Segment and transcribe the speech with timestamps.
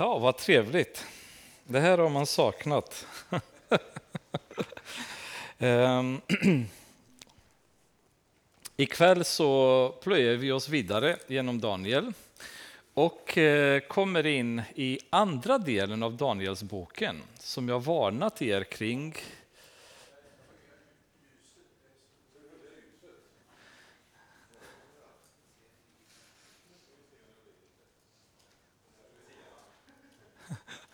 [0.00, 1.06] Ja, vad trevligt.
[1.64, 3.06] Det här har man saknat.
[5.58, 6.20] Ehm,
[8.76, 12.12] ikväll så plöjer vi oss vidare genom Daniel
[12.94, 19.14] och eh, kommer in i andra delen av Danielsboken som jag varnat er kring.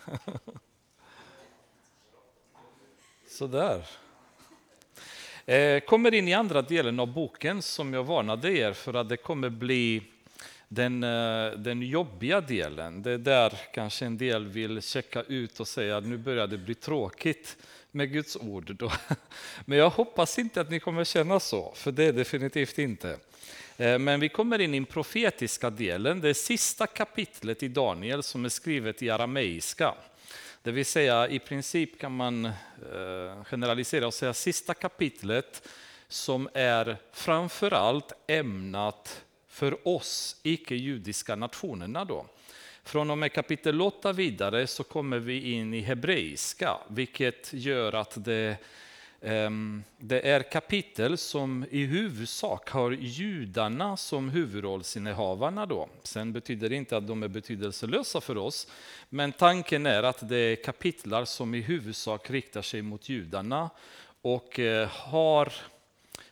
[3.29, 3.87] Sådär.
[5.47, 9.17] Eh, kommer in i andra delen av boken som jag varnade er för att det
[9.17, 10.03] kommer bli
[10.69, 13.03] den, eh, den jobbiga delen.
[13.03, 16.59] Det är där kanske en del vill checka ut och säga att nu börjar det
[16.59, 17.57] bli tråkigt
[17.91, 18.77] med Guds ord.
[18.77, 18.93] Då.
[19.65, 23.19] Men jag hoppas inte att ni kommer känna så, för det är definitivt inte.
[23.77, 28.45] Eh, men vi kommer in i den profetiska delen, det sista kapitlet i Daniel som
[28.45, 29.95] är skrivet i arameiska.
[30.63, 35.69] Det vill säga i princip kan man eh, generalisera och säga sista kapitlet
[36.09, 42.05] som är framförallt ämnat för oss icke-judiska nationerna.
[42.05, 42.27] Då.
[42.85, 48.25] Från och med kapitel 8 vidare så kommer vi in i hebreiska, vilket gör att
[48.25, 48.57] det,
[49.27, 55.67] Ehm, det är kapitel som i huvudsak har judarna som huvudrollsinnehavarna.
[55.67, 55.89] Då.
[56.03, 58.69] Sen betyder det inte att de är betydelselösa för oss,
[59.09, 63.71] men tanken är att det är kapitlar som i huvudsak riktar sig mot judarna
[64.23, 65.53] och eh, har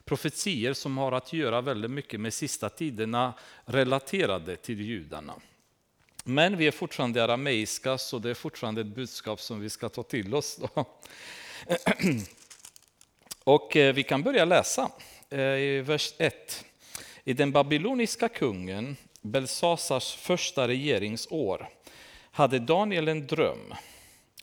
[0.04, 5.34] profetier som har att göra väldigt mycket med sista tiderna relaterade till judarna.
[6.25, 10.02] Men vi är fortfarande arameiska, så det är fortfarande ett budskap som vi ska ta
[10.02, 10.56] till oss.
[10.56, 10.84] Då.
[13.44, 14.91] Och eh, vi kan börja läsa
[15.30, 16.64] eh, i vers 1.
[17.25, 21.69] I den babyloniska kungen Belsasars första regeringsår
[22.31, 23.75] hade Daniel en dröm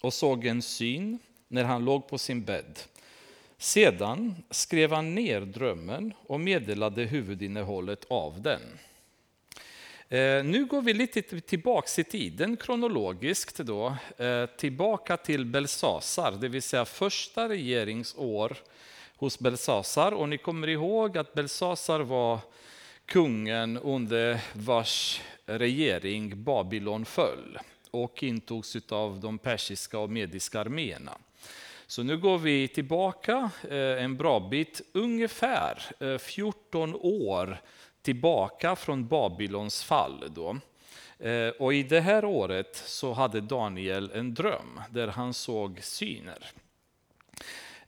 [0.01, 2.79] och såg en syn när han låg på sin bädd.
[3.57, 8.61] Sedan skrev han ner drömmen och meddelade huvudinnehållet av den.
[10.11, 16.47] Eh, nu går vi lite tillbaka i tiden kronologiskt, då, eh, tillbaka till Belsasar, det
[16.47, 18.57] vill säga första regeringsår
[19.15, 20.11] hos Belsasar.
[20.11, 22.39] Och ni kommer ihåg att Belsasar var
[23.05, 27.59] kungen under vars regering Babylon föll
[27.91, 31.17] och intogs av de persiska och mediska arméerna.
[31.87, 37.61] Så nu går vi tillbaka eh, en bra bit, ungefär 14 år
[38.09, 40.23] tillbaka från Babylons fall.
[40.35, 40.57] Då.
[41.19, 46.51] Eh, och I det här året så hade Daniel en dröm där han såg syner.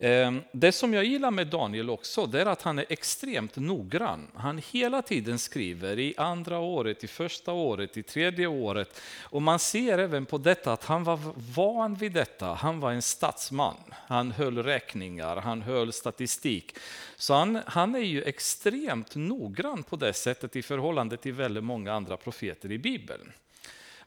[0.03, 4.27] Ehm, det som jag gillar med Daniel också, det är att han är extremt noggrann.
[4.36, 9.01] Han hela tiden skriver i andra året, i första året, i tredje året.
[9.21, 11.19] Och man ser även på detta att han var
[11.56, 12.45] van vid detta.
[12.45, 13.77] Han var en statsman.
[13.92, 16.75] Han höll räkningar, han höll statistik.
[17.15, 21.94] Så han, han är ju extremt noggrann på det sättet i förhållande till väldigt många
[21.94, 23.31] andra profeter i Bibeln.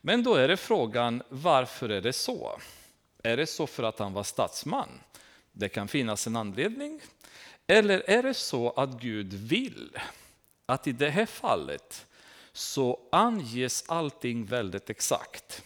[0.00, 2.58] Men då är det frågan, varför är det så?
[3.22, 4.88] Är det så för att han var statsman?
[5.56, 7.00] Det kan finnas en anledning.
[7.66, 9.98] Eller är det så att Gud vill
[10.66, 12.06] att i det här fallet
[12.52, 15.62] så anges allting väldigt exakt?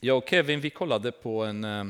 [0.00, 1.84] Jag och Kevin vi kollade på en, eh,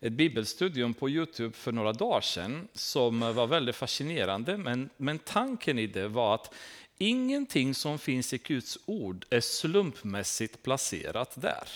[0.00, 4.56] ett bibelstudium på Youtube för några dagar sedan som var väldigt fascinerande.
[4.56, 6.54] Men, men tanken i det var att
[6.98, 11.68] ingenting som finns i Guds ord är slumpmässigt placerat där.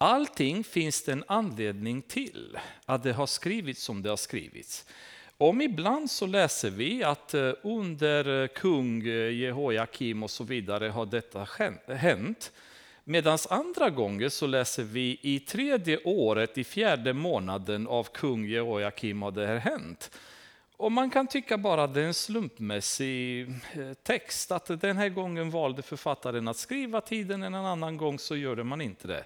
[0.00, 4.86] Allting finns det en anledning till att det har skrivits som det har skrivits.
[5.38, 10.88] Om ibland så läser vi att eh, under eh, kung eh, Jehojakim och så vidare
[10.88, 11.48] har detta
[11.86, 12.52] hänt.
[13.04, 19.22] Medan andra gånger så läser vi i tredje året, i fjärde månaden av kung Jehojakim
[19.22, 20.10] har det här hänt.
[20.76, 23.48] Och man kan tycka bara att det är en slumpmässig
[24.02, 28.62] text, att den här gången valde författaren att skriva tiden, en annan gång så gör
[28.62, 29.24] man inte det.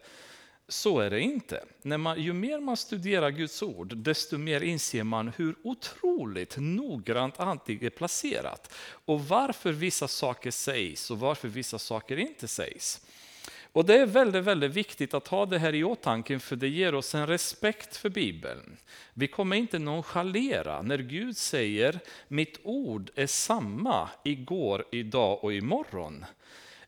[0.72, 1.64] Så är det inte.
[1.82, 7.40] När man, ju mer man studerar Guds ord, desto mer inser man hur otroligt noggrant
[7.40, 8.74] allting är placerat.
[9.04, 13.00] Och varför vissa saker sägs och varför vissa saker inte sägs.
[13.72, 16.94] Och Det är väldigt, väldigt viktigt att ha det här i åtanke, för det ger
[16.94, 18.76] oss en respekt för Bibeln.
[19.14, 26.24] Vi kommer inte nonchalera när Gud säger mitt ord är samma igår, idag och imorgon.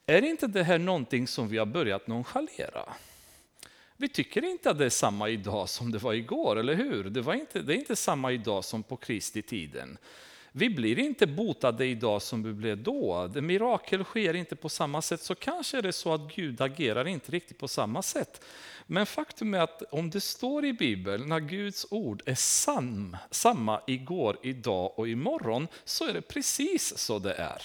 [0.07, 2.85] Är inte det här någonting som vi har börjat nonchalera?
[4.05, 7.05] Vi tycker inte att det är samma idag som det var igår, eller hur?
[7.05, 9.99] Det, var inte, det är inte samma idag som på Kristi tiden.
[10.53, 13.31] Vi blir inte botade idag som vi blev då.
[13.35, 17.09] Det mirakel sker inte på samma sätt, så kanske är det så att Gud agerar
[17.09, 18.45] inte riktigt på samma sätt.
[18.87, 23.81] Men faktum är att om det står i Bibeln, när Guds ord är sam, samma
[23.87, 27.63] igår, idag och imorgon, så är det precis så det är.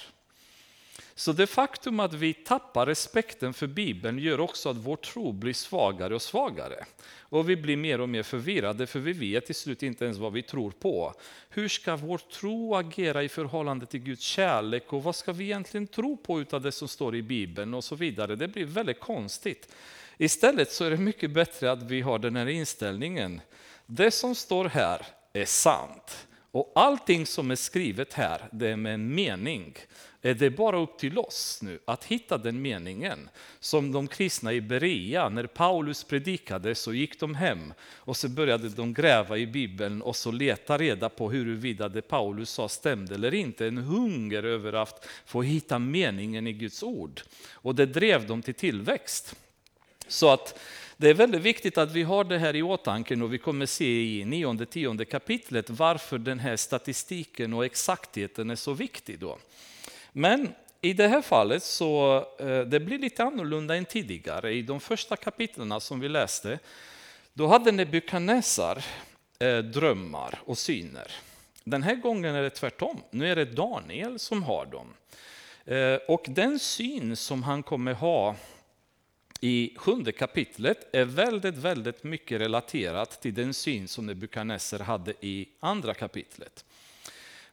[1.20, 5.54] Så det faktum att vi tappar respekten för Bibeln gör också att vår tro blir
[5.54, 6.86] svagare och svagare.
[7.20, 10.34] Och vi blir mer och mer förvirrade för vi vet till slut inte ens vad
[10.34, 11.14] vi tror på.
[11.50, 15.88] Hur ska vår tro agera i förhållande till Guds kärlek och vad ska vi egentligen
[15.88, 18.36] tro på utav det som står i Bibeln och så vidare.
[18.36, 19.76] Det blir väldigt konstigt.
[20.18, 23.42] Istället så är det mycket bättre att vi har den här inställningen.
[23.86, 26.28] Det som står här är sant.
[26.52, 29.78] Och allting som är skrivet här, det är med en mening
[30.22, 33.30] eh, är det bara upp till oss nu att hitta den meningen.
[33.60, 38.70] Som de kristna i Berea, när Paulus predikade så gick de hem och så började
[38.70, 43.34] de gräva i Bibeln och så leta reda på huruvida det Paulus sa stämde eller
[43.34, 43.68] inte.
[43.68, 47.22] En hunger över att få hitta meningen i Guds ord.
[47.52, 49.36] Och det drev dem till tillväxt.
[50.08, 50.60] Så att
[51.02, 54.20] det är väldigt viktigt att vi har det här i åtanke och vi kommer se
[54.20, 59.20] i nionde, tionde kapitlet varför den här statistiken och exaktheten är så viktig.
[59.20, 59.38] Då.
[60.12, 64.54] Men i det här fallet så eh, det blir lite annorlunda än tidigare.
[64.54, 66.60] I de första kapitlen som vi läste,
[67.34, 68.86] då hade Nebukadnessar
[69.40, 71.12] eh, drömmar och syner.
[71.64, 73.02] Den här gången är det tvärtom.
[73.12, 74.94] Nu är det Daniel som har dem.
[75.66, 78.36] Eh, och den syn som han kommer ha
[79.42, 85.50] i sjunde kapitlet är väldigt, väldigt mycket relaterat till den syn som Nebukadnessar hade i
[85.60, 86.66] andra kapitlet.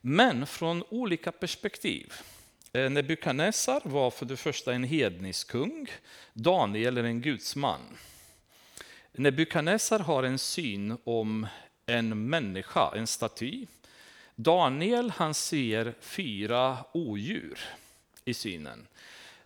[0.00, 2.12] Men från olika perspektiv.
[2.73, 5.87] Eh, Nebukadnessar var för det första en hednisk kung,
[6.33, 7.81] Daniel är en gudsman.
[9.12, 11.47] Nebukadnessar har en syn om
[11.87, 13.67] en människa, en staty.
[14.35, 17.59] Daniel han ser fyra odjur
[18.25, 18.87] i synen.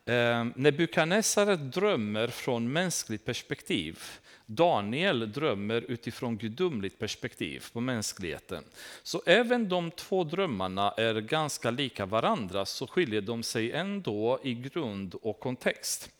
[0.05, 3.98] Eh, Nebukadnessar drömmer från mänskligt perspektiv.
[4.46, 8.65] Daniel drömmer utifrån gudomligt perspektiv på mänskligheten.
[9.03, 14.55] Så även de två drömmarna är ganska lika varandra så skiljer de sig ändå i
[14.55, 16.10] grund och kontext.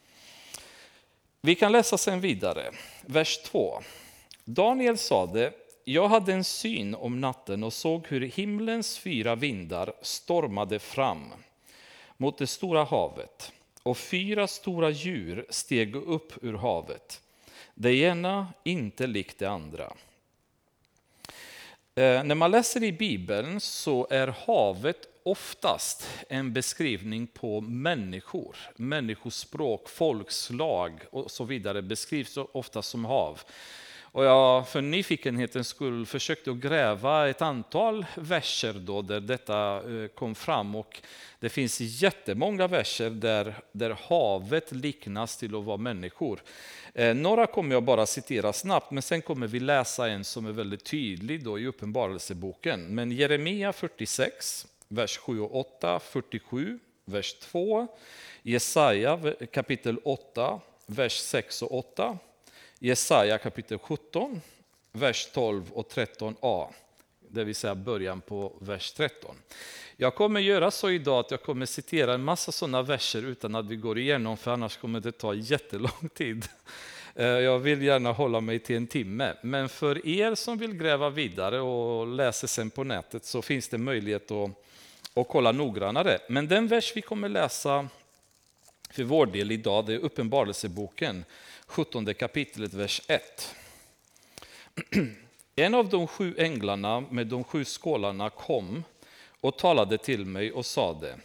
[1.41, 2.71] Vi kan läsa sen vidare,
[3.07, 3.83] vers 2.
[4.45, 5.53] Daniel sade,
[5.85, 11.25] jag hade en syn om natten och såg hur himlens fyra vindar stormade fram
[12.17, 13.53] mot det stora havet
[13.83, 17.23] och fyra stora djur steg upp ur havet
[17.81, 19.93] det ena inte likt det andra.
[21.95, 28.57] Eh, när man läser i Bibeln så är havet oftast en beskrivning på människor.
[28.77, 33.41] Människospråk, folkslag och så vidare beskrivs ofta som hav.
[34.13, 40.35] Och jag för nyfikenhetens skull försökte gräva ett antal verser då där detta eh, kom
[40.35, 40.75] fram.
[40.75, 41.03] Och
[41.41, 46.43] det finns jättemånga verser där, där havet liknas till att vara människor.
[46.95, 50.53] Eh, några kommer jag bara citera snabbt, men sen kommer vi läsa en som är
[50.53, 52.95] väldigt tydlig då i Uppenbarelseboken.
[52.95, 57.87] Men Jeremia 46, vers 7 och 8, 47, vers 2,
[58.43, 59.21] Jesaja
[59.53, 62.19] kapitel 8, vers 6 och 8,
[62.83, 64.41] Jesaja kapitel 17,
[64.93, 66.69] vers 12 och 13a,
[67.29, 69.37] det vill säga början på vers 13.
[69.97, 73.67] Jag kommer göra så idag att jag kommer citera en massa sådana verser utan att
[73.67, 76.49] vi går igenom, för annars kommer det ta jättelång tid.
[77.15, 81.11] Eh, jag vill gärna hålla mig till en timme, men för er som vill gräva
[81.11, 84.51] vidare och läsa sen på nätet så finns det möjlighet att,
[85.15, 86.19] att kolla noggrannare.
[86.29, 87.89] Men den vers vi kommer läsa
[88.91, 91.25] för vår del idag, det är Uppenbarelseboken,
[91.71, 93.55] 17 kapitlet, vers 1.
[95.57, 98.85] En av de sju änglarna med de sju skålarna kom
[99.41, 101.17] och talade till mig och sade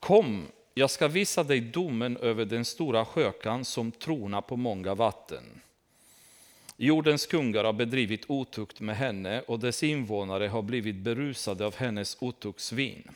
[0.00, 5.60] Kom, jag ska visa dig domen över den stora sjökan som tronar på många vatten.
[6.76, 12.16] Jordens kungar har bedrivit otukt med henne och dess invånare har blivit berusade av hennes
[12.20, 13.10] otuktsvin.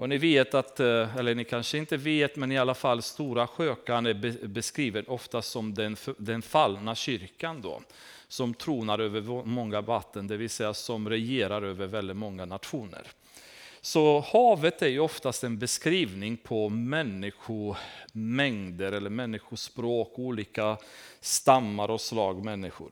[0.00, 3.46] Och ni vet att, eh, eller ni kanske inte vet, men i alla fall Stora
[3.46, 7.80] Sjökan är beskriven ofta som den, den fallna kyrkan då,
[8.28, 13.02] som tronar över många vatten, det vill säga som regerar över väldigt många nationer.
[13.80, 20.76] Så havet är ju oftast en beskrivning på människomängder eller människospråk, olika
[21.20, 22.90] stammar och slag människor.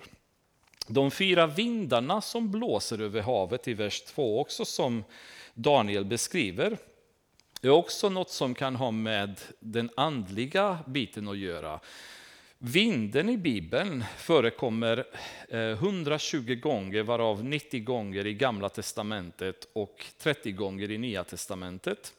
[0.88, 5.04] De fyra vindarna som blåser över havet i vers 2, också som
[5.54, 6.78] Daniel beskriver,
[7.62, 11.80] är också något som kan ha med den andliga biten att göra.
[12.58, 15.04] Vinden i Bibeln förekommer
[15.48, 22.14] eh, 120 gånger, varav 90 gånger i Gamla Testamentet och 30 gånger i Nya Testamentet.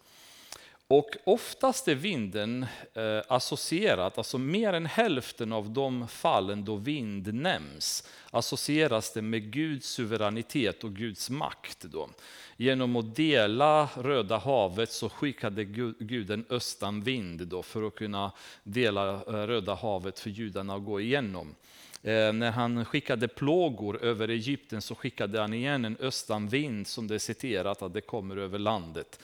[0.92, 7.34] Och oftast är vinden eh, associerad, alltså mer än hälften av de fallen då vind
[7.34, 11.82] nämns, associeras det med Guds suveränitet och Guds makt.
[11.82, 12.10] Då.
[12.58, 15.64] Genom att dela Röda havet så skickade
[16.00, 18.32] Gud en östanvind då för att kunna
[18.64, 21.56] dela eh, Röda havet för judarna att gå igenom.
[22.04, 27.16] Eh, när han skickade plågor över Egypten så skickade han igen en östanvind som det
[27.16, 29.20] är citerat att det kommer över landet.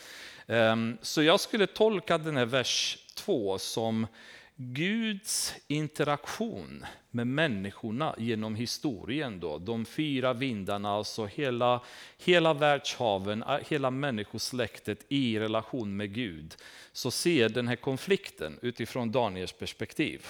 [0.47, 4.07] Ehm, så jag skulle tolka den här vers 2 som
[4.55, 9.39] Guds interaktion med människorna genom historien.
[9.39, 9.57] Då.
[9.57, 11.81] De fyra vindarna, alltså hela,
[12.17, 16.55] hela världshaven, eh, hela människosläktet i relation med Gud.
[16.91, 20.25] Så ser den här konflikten utifrån Daniels perspektiv.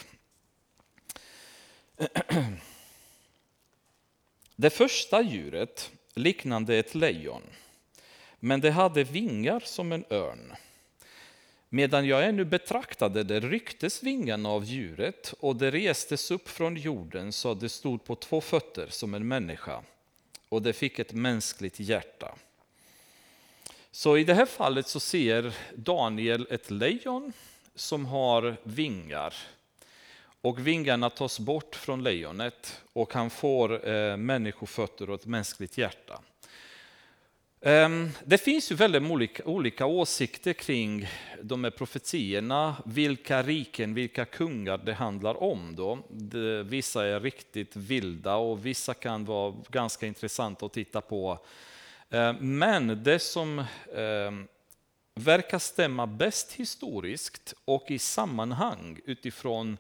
[4.56, 7.42] Det första djuret liknande ett lejon
[8.46, 10.54] men det hade vingar som en örn.
[11.70, 17.34] Medan jag ännu betraktade det rycktes vingarna av djuret och det restes upp från jorden
[17.34, 19.84] så att det stod på två fötter som en människa
[20.50, 22.36] och det fick ett mänskligt hjärta.
[23.92, 27.34] Så i det här fallet så ser Daniel ett lejon
[27.76, 29.34] som har vingar.
[30.46, 36.22] Och vingarna tas bort från lejonet och han får eh, människofötter och ett mänskligt hjärta.
[37.62, 41.08] Ehm, det finns ju väldigt olika, olika åsikter kring
[41.42, 45.76] de här profetierna, vilka riken, vilka kungar det handlar om.
[45.76, 46.00] Då.
[46.64, 51.40] vissa är riktigt vilda och vissa kan vara ganska intressanta att titta på.
[52.10, 53.64] Ehm, men det som
[53.96, 54.48] ehm,
[55.16, 59.78] verkar stämma bäst historiskt och i sammanhang utifrån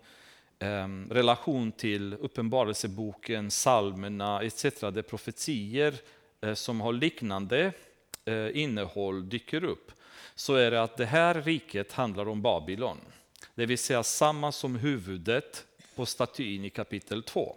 [0.65, 4.63] Ehm, relation till Uppenbarelseboken, psalmerna etc.
[4.93, 5.93] Det profetier
[6.41, 7.74] eh, som har liknande
[8.25, 9.91] eh, innehåll dyker upp,
[10.36, 12.98] så är det att det här riket handlar om Babylon.
[13.55, 15.65] Det vill säga samma som huvudet
[15.96, 17.56] på statyn i kapitel 2.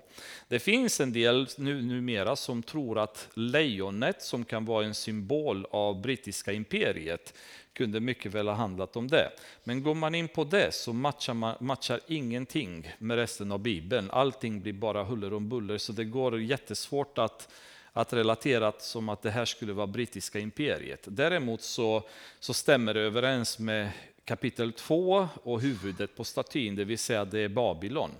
[0.48, 5.66] Det finns en del nu, numera som tror att lejonet, som kan vara en symbol
[5.70, 7.34] av brittiska imperiet,
[7.72, 9.30] kunde mycket väl ha handlat om det.
[9.64, 14.10] Men går man in på det så matchar, man, matchar ingenting med resten av Bibeln.
[14.10, 17.48] Allting blir bara huller om buller, så det går jättesvårt att
[17.98, 21.00] att relatera som att det här skulle vara brittiska imperiet.
[21.04, 22.02] Däremot så,
[22.40, 23.90] så stämmer det överens med
[24.28, 28.10] kapitel 2 och huvudet på statyn, det vill säga det är Babylon.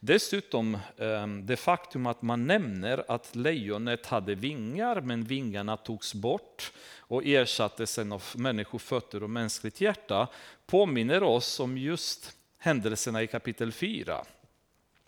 [0.00, 6.72] Dessutom ehm, det faktum att man nämner att lejonet hade vingar, men vingarna togs bort
[6.98, 10.28] och ersattes av människofötter och mänskligt hjärta,
[10.66, 14.24] påminner oss om just händelserna i kapitel 4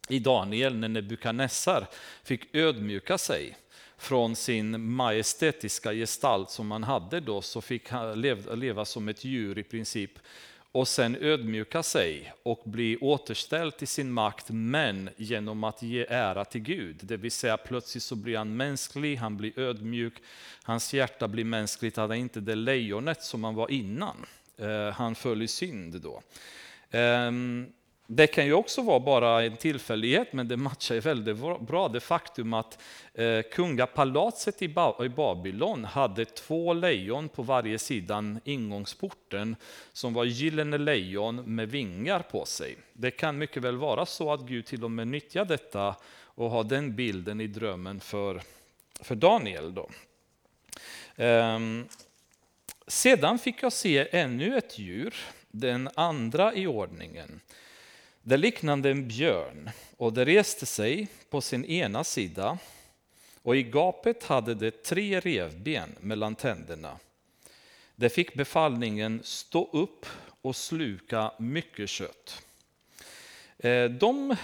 [0.09, 1.87] i Daniel när Nebukadnessar
[2.23, 3.57] fick ödmjuka sig
[3.99, 8.21] från sin majestätiska gestalt som han hade då, så fick han
[8.55, 10.19] leva som ett djur i princip
[10.73, 16.45] och sen ödmjuka sig och bli återställd till sin makt, men genom att ge ära
[16.45, 16.97] till Gud.
[17.03, 20.15] Det vill säga plötsligt så blir han mänsklig, han blir ödmjuk,
[20.63, 24.27] hans hjärta blir mänskligt, han är inte det lejonet som han var innan.
[24.57, 26.23] Eh, han föll i synd då.
[26.91, 27.67] Ehm,
[28.11, 32.55] det kan ju också vara bara en tillfällighet, men det matchar väldigt bra det faktum
[32.55, 32.79] att
[33.15, 34.69] eh, kungapalatset i,
[35.17, 39.57] Babylon hade två lejon på varje sidan ingångsporten
[39.93, 42.77] som var gyllene lejon med vingar på sig.
[42.93, 46.65] Det kan mycket väl vara så att Gud till och med nyttjar detta och har
[46.65, 48.43] den bilden i drömmen för,
[49.01, 49.75] för Daniel.
[49.75, 49.91] Då.
[51.17, 51.89] Ehm,
[52.87, 55.15] sedan fick jag se ännu ett djur,
[55.51, 57.41] den andra i ordningen.
[58.29, 62.59] Det liknande en björn och det reste sig på sin ena sida
[63.43, 66.99] och i gapet hade det tre revben mellan tänderna.
[67.97, 70.07] Det fick befallningen stå upp
[70.43, 72.43] och sluka mycket kött.
[73.59, 74.37] Eh, de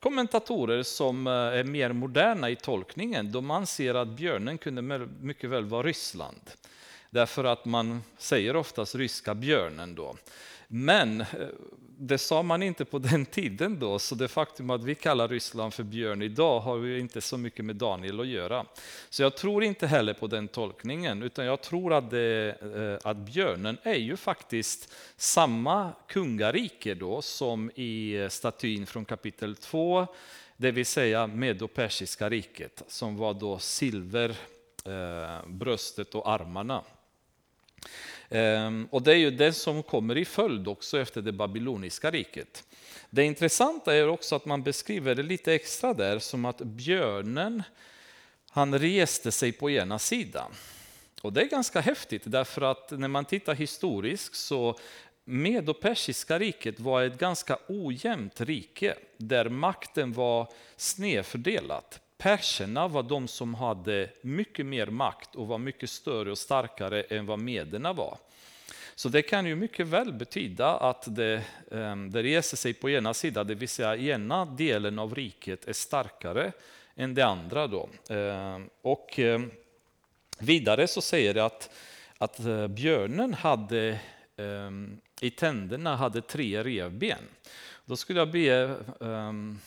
[0.00, 4.82] kommentatorer som eh, är mer moderna i tolkningen, de anser att björnen kunde
[5.20, 6.50] mycket väl vara Ryssland.
[7.10, 10.16] Därför att man säger oftast ryska björnen då.
[10.68, 11.26] Men eh,
[12.00, 15.74] det sa man inte på den tiden då, så det faktum att vi kallar Ryssland
[15.74, 18.66] för björn idag har ju inte så mycket med Daniel att göra.
[19.08, 23.16] Så jag tror inte heller på den tolkningen, utan jag tror att, det, eh, att
[23.16, 30.06] björnen är ju faktiskt samma kungarike då som i eh, statyn från kapitel 2,
[30.56, 34.36] det vill säga Medo-Persiska riket, som var då silver,
[34.84, 36.82] eh, bröstet och armarna.
[38.30, 42.64] Ehm, och det är ju det som kommer i följd också efter det babyloniska riket.
[43.10, 47.62] Det intressanta är också att man beskriver det lite extra där som att björnen,
[48.50, 50.52] han reste sig på ena sidan.
[51.22, 54.78] Och det är ganska häftigt därför att när man tittar historiskt så
[55.24, 62.00] med och persiska riket var ett ganska ojämnt rike där makten var snedfördelat.
[62.18, 67.26] Perserna var de som hade mycket mer makt och var mycket större och starkare än
[67.26, 68.18] vad mederna var.
[68.94, 73.14] Så det kan ju mycket väl betyda att det, ehm, det reser sig på ena
[73.14, 76.52] sidan, det vill säga ena delen av riket är starkare
[76.94, 77.66] än det andra.
[77.66, 77.88] Då.
[78.10, 79.50] Ehm, och ehm,
[80.38, 81.70] vidare så säger det att,
[82.18, 84.00] att eh, björnen hade
[85.20, 87.18] i tänderna hade tre revben.
[87.84, 89.60] Då skulle jag be um,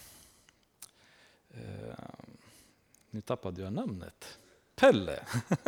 [3.12, 4.40] nu tappade jag namnet.
[4.76, 5.20] Pelle.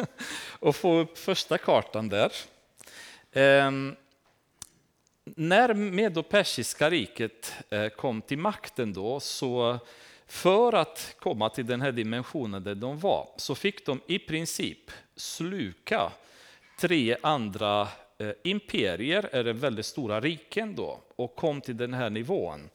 [0.60, 2.32] och få upp första kartan där.
[3.32, 3.95] Ehm,
[5.25, 9.79] när Medo-Persiska riket eh, kom till makten då, så
[10.27, 14.91] för att komma till den här dimensionen där de var, så fick de i princip
[15.15, 16.12] sluka
[16.79, 22.69] tre andra eh, imperier, eller väldigt stora riken då, och kom till den här nivån.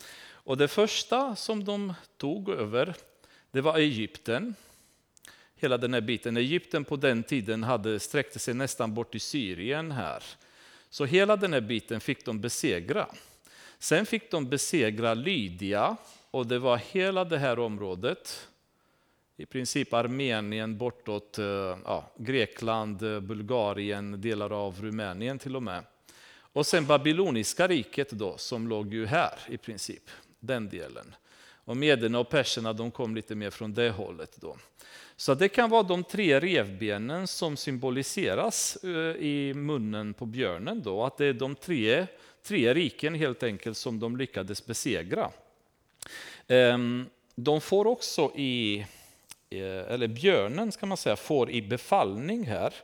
[0.48, 2.94] Och det första som de tog över,
[3.50, 4.54] det var Egypten.
[5.56, 6.36] Hela den här biten.
[6.36, 10.22] Egypten på den tiden hade sträckte sig nästan bort till Syrien här.
[10.90, 13.06] Så hela den här biten fick de besegra.
[13.78, 15.96] Sen fick de besegra Lydia
[16.30, 18.48] och det var hela det här området,
[19.36, 21.44] i princip Armenien bortåt eh,
[21.84, 25.84] ja, Grekland, eh, Bulgarien, delar av Rumänien till och med.
[26.52, 31.14] Och sen Babyloniska riket då, som låg ju här i princip, den delen.
[31.68, 34.36] Och mederna och perserna de kom lite mer från det hållet.
[34.40, 34.56] Då.
[35.16, 40.82] Så det kan vara de tre revbenen som symboliseras eh, i munnen på björnen.
[40.82, 42.06] Då, att det är de tre,
[42.42, 45.30] tre riken helt enkelt som de lyckades besegra.
[46.46, 48.78] Ehm, de får också i,
[49.50, 52.74] eh, eller björnen ska man säga, får i befallning här.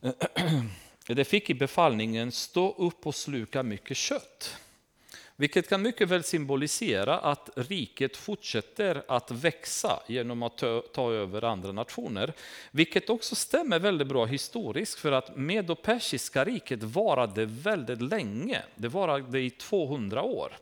[1.06, 4.56] Det fick i befallningen stå upp och sluka mycket kött.
[5.36, 11.44] Vilket kan mycket väl symbolisera att riket fortsätter att växa genom att ta, ta över
[11.44, 12.32] andra nationer.
[12.70, 18.62] Vilket också stämmer väldigt bra historiskt för att medopersiska riket varade väldigt länge.
[18.74, 20.52] Det varade i 200 år.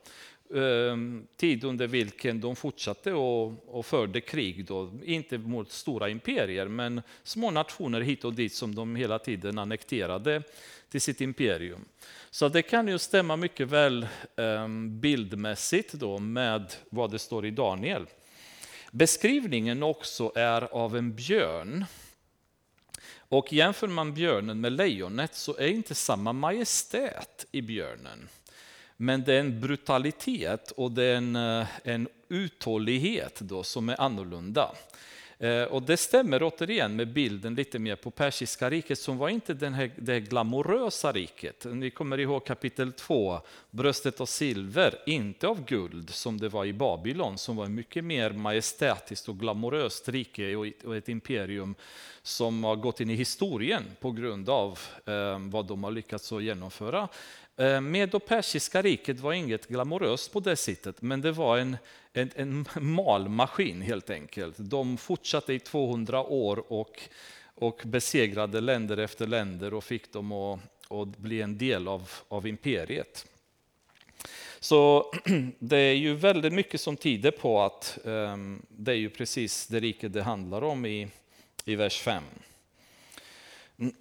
[0.54, 6.68] Ehm, tid under vilken de fortsatte och, och förde krig, då, inte mot stora imperier,
[6.68, 10.42] men små nationer hit och dit som de hela tiden annekterade
[10.92, 11.85] till sitt imperium.
[12.31, 17.50] Så det kan ju stämma mycket väl ehm, bildmässigt då med vad det står i
[17.50, 18.07] Daniel.
[18.90, 21.85] Beskrivningen också är av en björn.
[23.16, 28.28] Och jämför man björnen med lejonet så är inte samma majestät i björnen.
[28.96, 34.00] Men det är en brutalitet och det är en, eh, en uthållighet då som är
[34.00, 34.74] annorlunda.
[35.42, 39.55] Eh, och det stämmer återigen med bilden lite mer på persiska riket som var inte
[39.55, 41.66] den här, det glamorösa riket.
[41.72, 46.72] Ni kommer ihåg kapitel 2, bröstet av silver, inte av guld som det var i
[46.72, 51.74] Babylon som var mycket mer majestätiskt och glamoröst rike och ett imperium
[52.22, 57.09] som har gått in i historien på grund av eh, vad de har lyckats genomföra.
[57.62, 61.77] Eh, Medo-persiska riket var inget glamoröst på det sättet, men det var en,
[62.12, 64.55] en, en malmaskin helt enkelt.
[64.59, 67.01] De fortsatte i 200 år och,
[67.55, 72.46] och besegrade länder efter länder och fick dem att, att bli en del av, av
[72.46, 73.27] imperiet.
[74.61, 75.12] Så
[75.59, 79.81] det är ju väldigt mycket som tyder på att um, det är ju precis det
[79.81, 81.09] riket det handlar om i,
[81.64, 82.22] i vers 5.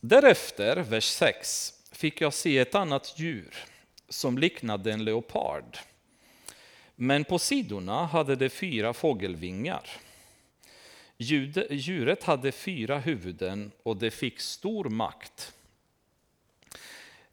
[0.00, 3.54] Därefter, vers 6, fick jag se ett annat djur
[4.08, 5.78] som liknade en leopard.
[6.94, 9.90] Men på sidorna hade det fyra fågelvingar.
[11.70, 15.54] Djuret hade fyra huvuden och det fick stor makt.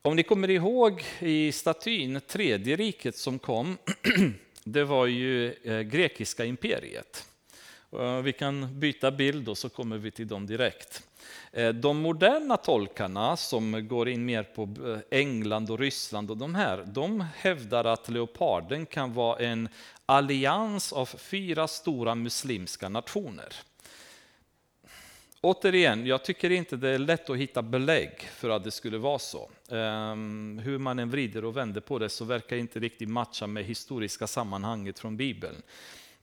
[0.01, 3.77] Om ni kommer ihåg i statyn, tredje riket som kom,
[4.63, 7.27] det var ju eh, grekiska imperiet.
[7.99, 11.07] Eh, vi kan byta bild och så kommer vi till dem direkt.
[11.51, 16.55] Eh, de moderna tolkarna som går in mer på eh, England och Ryssland och de
[16.55, 19.69] här, de hävdar att leoparden kan vara en
[20.05, 23.55] allians av fyra stora muslimska nationer.
[25.41, 29.19] Återigen, jag tycker inte det är lätt att hitta belägg för att det skulle vara
[29.19, 29.49] så.
[29.69, 33.47] Ehm, hur man än vrider och vänder på det så verkar det inte riktigt matcha
[33.47, 35.55] med historiska sammanhanget från Bibeln.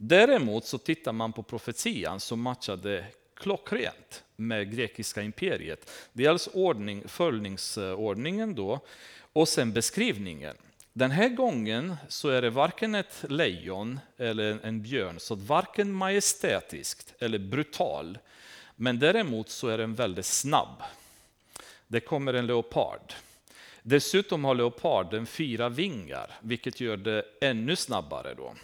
[0.05, 5.91] Däremot så tittar man på profetian som matchade klockrent med grekiska imperiet.
[6.13, 8.81] Dels alltså ordning, följningsordningen då
[9.33, 10.57] och sen beskrivningen.
[10.93, 17.15] Den här gången så är det varken ett lejon eller en björn, så varken majestätiskt
[17.19, 18.19] eller brutal
[18.77, 20.83] men däremot så är den väldigt snabb.
[21.87, 23.13] Det kommer en leopard.
[23.83, 28.35] Dessutom har leoparden fyra vingar, vilket gör det ännu snabbare.
[28.35, 28.55] Då.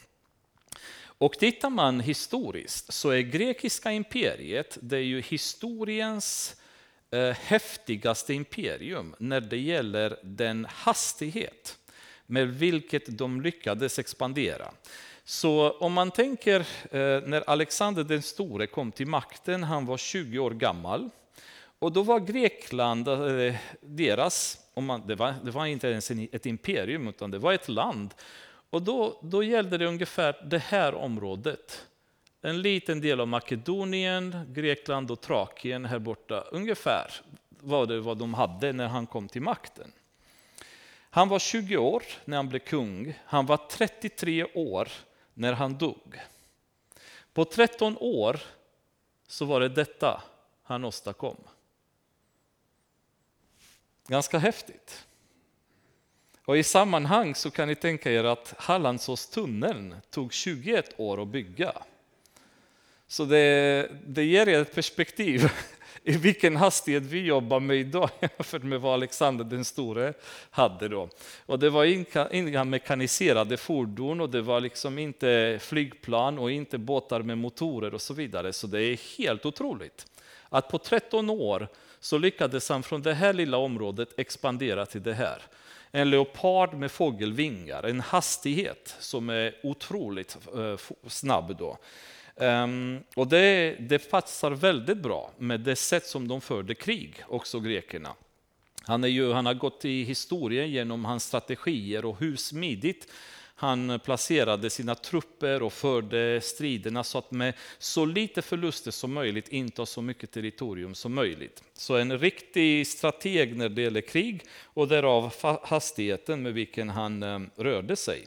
[1.19, 6.57] Och tittar man historiskt så är grekiska imperiet det är ju historiens
[7.11, 11.79] eh, häftigaste imperium när det gäller den hastighet
[12.27, 14.71] med vilket de lyckades expandera.
[15.25, 20.39] Så om man tänker eh, när Alexander den store kom till makten, han var 20
[20.39, 21.11] år gammal.
[21.79, 26.47] Och då var Grekland eh, deras, om man, det, var, det var inte ens ett
[26.47, 28.15] imperium utan det var ett land.
[28.71, 31.87] Och då, då gällde det ungefär det här området.
[32.41, 36.41] En liten del av Makedonien, Grekland och Trakien här borta.
[36.41, 37.13] Ungefär
[37.49, 39.93] var det vad de hade när han kom till makten.
[41.11, 43.19] Han var 20 år när han blev kung.
[43.25, 44.89] Han var 33 år
[45.35, 46.21] när han dog.
[47.33, 48.41] På 13 år
[49.27, 50.23] så var det detta
[50.63, 51.37] han åstadkom.
[54.07, 55.08] Ganska häftigt.
[56.49, 61.73] Och I sammanhang så kan ni tänka er att Hallandsåstunneln tog 21 år att bygga.
[63.09, 65.51] Så det, det ger er ett perspektiv
[66.03, 70.15] i vilken hastighet vi jobbar med idag jämfört med vad Alexander den store
[70.51, 71.09] hade då.
[71.47, 71.85] Och det var
[72.35, 78.03] inga mekaniserade fordon och det var liksom inte flygplan och inte båtar med motorer och
[78.03, 78.53] så vidare.
[78.53, 80.07] Så det är helt otroligt
[80.49, 81.69] att på 13 år
[82.01, 85.43] så lyckades han från det här lilla området expandera till det här.
[85.91, 91.79] En leopard med fågelvingar, en hastighet som är otroligt eh, snabb då.
[92.37, 97.61] Ehm, och det, det passar väldigt bra med det sätt som de förde krig, också
[97.61, 98.15] grekerna.
[98.83, 103.13] Han, är ju, han har gått i historien genom hans strategier och hur smidigt
[103.61, 109.49] han placerade sina trupper och förde striderna så att med så lite förluster som möjligt
[109.49, 111.63] inta så mycket territorium som möjligt.
[111.75, 117.41] Så en riktig strateg när det gäller krig och därav hastigheten med vilken han eh,
[117.57, 118.27] rörde sig.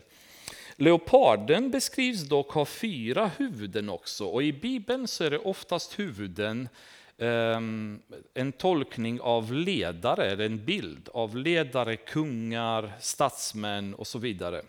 [0.75, 6.69] Leoparden beskrivs dock ha fyra huvuden också och i Bibeln så är det oftast huvuden
[7.17, 8.01] ehm,
[8.33, 14.61] en tolkning av ledare, eller en bild av ledare, kungar, statsmän och så vidare.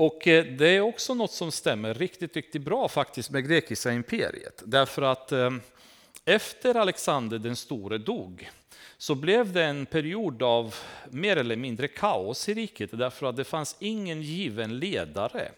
[0.00, 4.62] Och eh, det är också något som stämmer riktigt, riktigt bra faktiskt med grekiska imperiet.
[4.66, 5.60] Därför att ehm,
[6.24, 8.50] efter Alexander den store dog
[8.98, 10.74] så blev det en period av
[11.10, 15.52] mer eller mindre kaos i riket därför att det fanns ingen given ledare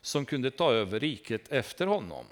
[0.00, 2.26] som kunde ta över riket efter honom.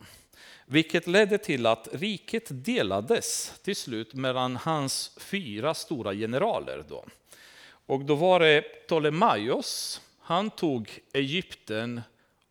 [0.66, 6.84] Vilket ledde till att riket delades till slut mellan hans fyra stora generaler.
[6.88, 7.04] Då.
[7.86, 12.00] Och då var det Ptolemaios, han tog Egypten,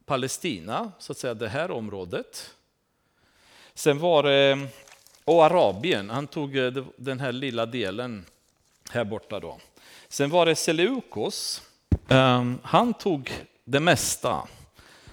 [0.05, 2.55] Palestina, så att säga det här området.
[3.73, 4.67] Sen var det
[5.25, 8.25] och Arabien, han tog eh, den här lilla delen
[8.91, 9.59] här borta då.
[10.07, 11.61] Sen var det Seleukos,
[12.07, 13.31] ehm, han tog
[13.65, 14.47] det mesta.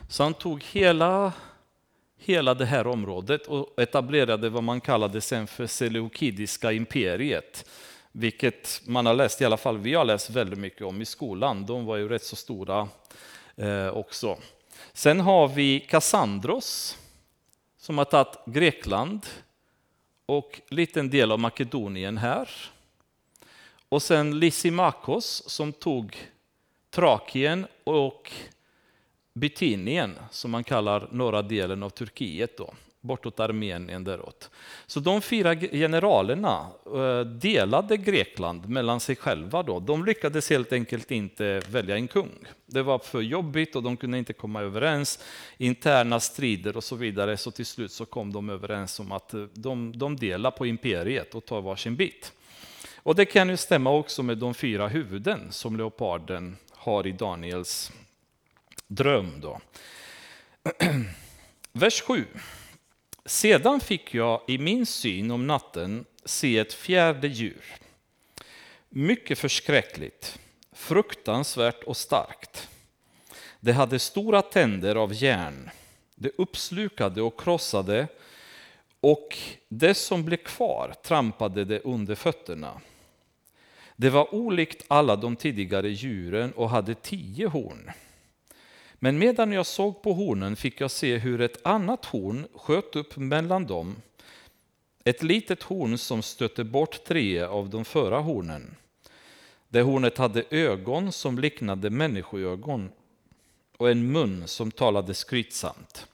[0.09, 1.33] Så han tog hela,
[2.18, 7.70] hela det här området och etablerade vad man kallade sen för Seleukidiska imperiet.
[8.18, 11.66] Vilket man har läst, i alla fall vi har läst väldigt mycket om i skolan.
[11.66, 12.88] De var ju rätt så stora
[13.57, 14.38] eh, också.
[14.92, 16.98] Sen har vi Kassandros
[17.79, 19.26] som har tagit Grekland,
[20.26, 22.48] och liten del av Makedonien här.
[23.88, 26.16] Och sen Lysimakos som tog
[26.90, 28.33] Trakien och
[29.35, 32.57] Bithynien som man kallar norra delen av Turkiet.
[32.57, 32.74] Då
[33.06, 34.50] bortåt Armenien däråt.
[34.86, 39.62] Så de fyra generalerna eh, delade Grekland mellan sig själva.
[39.62, 39.80] Då.
[39.80, 42.32] De lyckades helt enkelt inte välja en kung.
[42.66, 45.24] Det var för jobbigt och de kunde inte komma överens.
[45.58, 47.36] Interna strider och så vidare.
[47.36, 51.34] Så till slut så kom de överens om att eh, de, de delar på imperiet
[51.34, 52.32] och tar varsin bit.
[52.96, 57.92] Och det kan ju stämma också med de fyra huvuden som leoparden har i Daniels
[58.86, 59.40] dröm.
[59.40, 59.60] Då.
[61.72, 62.24] Vers 7.
[63.26, 67.64] Sedan fick jag i min syn om natten se ett fjärde djur.
[68.88, 70.38] Mycket förskräckligt,
[70.72, 72.68] fruktansvärt och starkt.
[73.60, 75.70] Det hade stora tänder av järn.
[76.14, 78.08] Det uppslukade och krossade
[79.00, 82.80] och det som blev kvar trampade det under fötterna.
[83.96, 87.90] Det var olikt alla de tidigare djuren och hade tio horn.
[89.06, 93.16] Men medan jag såg på hornen fick jag se hur ett annat horn sköt upp
[93.16, 93.96] mellan dem.
[95.04, 98.76] Ett litet horn som stötte bort tre av de förra hornen.
[99.68, 102.90] Det hornet hade ögon som liknade människoögon
[103.76, 106.06] och en mun som talade skrytsamt.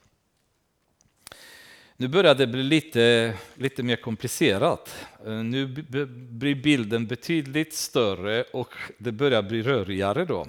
[1.96, 5.06] Nu börjar det bli lite, lite mer komplicerat.
[5.26, 10.24] Eh, nu blir bilden betydligt större och det börjar bli rörigare.
[10.24, 10.46] Då.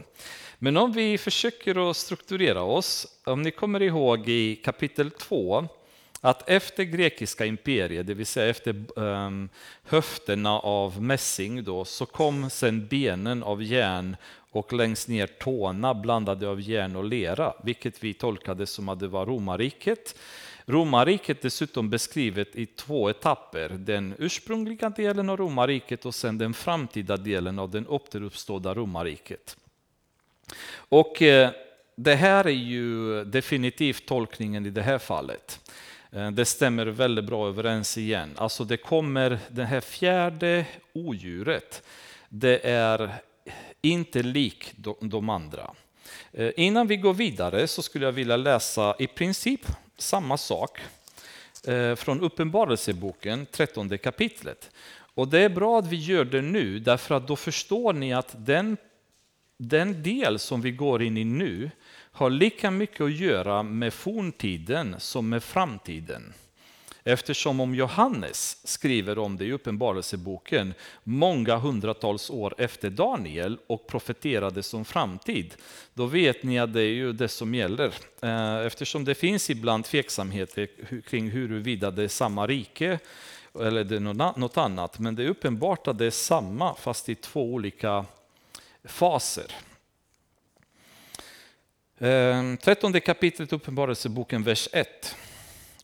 [0.63, 5.67] Men om vi försöker att strukturera oss, om ni kommer ihåg i kapitel 2,
[6.21, 9.49] att efter grekiska imperiet, det vill säga efter um,
[9.84, 14.15] höfterna av mässing, då, så kom sen benen av järn
[14.52, 19.08] och längst ner tårna blandade av järn och lera, vilket vi tolkade som att det
[19.08, 20.15] var romarriket.
[20.65, 27.17] Romarriket dessutom beskrivet i två etapper, den ursprungliga delen av romarriket och sen den framtida
[27.17, 29.58] delen av den återuppstådda romarriket.
[30.76, 31.50] Och eh,
[31.96, 35.60] det här är ju definitivt tolkningen i det här fallet.
[36.12, 38.34] Eh, det stämmer väldigt bra överens igen.
[38.38, 41.84] Alltså det kommer, det här fjärde odjuret,
[42.30, 43.16] det är
[43.82, 45.72] inte lik de andra.
[46.32, 49.62] Eh, innan vi går vidare så skulle jag vilja läsa i princip
[49.98, 50.80] samma sak
[51.68, 54.72] eh, från Uppenbarelseboken, 13 kapitlet.
[55.16, 58.36] Och det är bra att vi gör det nu, därför att då förstår ni att
[58.38, 58.78] den
[59.69, 61.71] den del som vi går in i nu
[62.12, 66.34] har lika mycket att göra med forntiden som med framtiden.
[67.06, 70.73] Eftersom om Johannes skriver om det i Uppenbarelseboken
[71.04, 75.54] många hundratals år efter Daniel och profeterade som framtid,
[75.93, 77.93] då vet ni att det är ju det som gäller.
[78.21, 80.67] Eh, eftersom det finns ibland tveksamheter
[81.02, 82.99] kring huruvida det är samma rike
[83.60, 87.15] eller det är något annat, men det är uppenbart att det är samma fast i
[87.15, 88.06] två olika
[88.84, 89.52] faser.
[92.00, 95.15] Ehm, trettonde kapitlet Uppenbarelseboken, vers 1.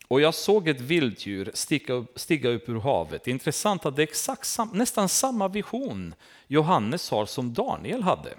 [0.08, 3.26] Och jag såg ett vilddjur stiga upp, stiga upp ur havet.
[3.26, 6.14] Intressant att det är exakt sam, nästan samma vision
[6.46, 8.34] Johannes har som Daniel hade.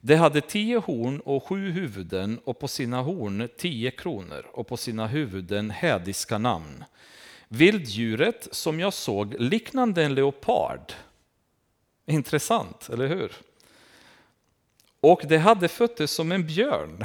[0.00, 4.76] Det hade tio horn och sju huvuden och på sina horn tio kronor och på
[4.76, 6.84] sina huvuden hädiska namn.
[7.48, 10.92] Vilddjuret som jag såg liknande en leopard
[12.06, 13.32] Intressant, eller hur?
[15.00, 17.04] Och det hade fötter som en björn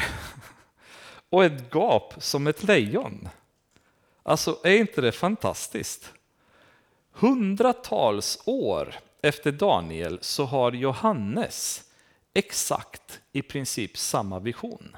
[1.30, 3.30] och ett gap som ett lejon.
[4.24, 6.14] Alltså, är inte det fantastiskt?
[7.12, 11.84] Hundratals år efter Daniel så har Johannes
[12.34, 14.98] exakt i princip samma vision.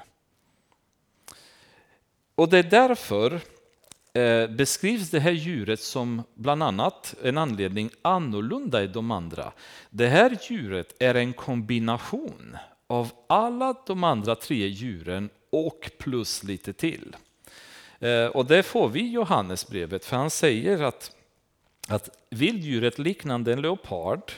[2.34, 3.40] Och det är därför
[4.12, 9.52] Eh, beskrivs det här djuret som bland annat en anledning annorlunda än de andra.
[9.90, 16.72] Det här djuret är en kombination av alla de andra tre djuren och plus lite
[16.72, 17.16] till.
[17.98, 21.16] Eh, och det får vi i Johannesbrevet, för han säger att,
[21.88, 24.32] att vilddjuret liknande en leopard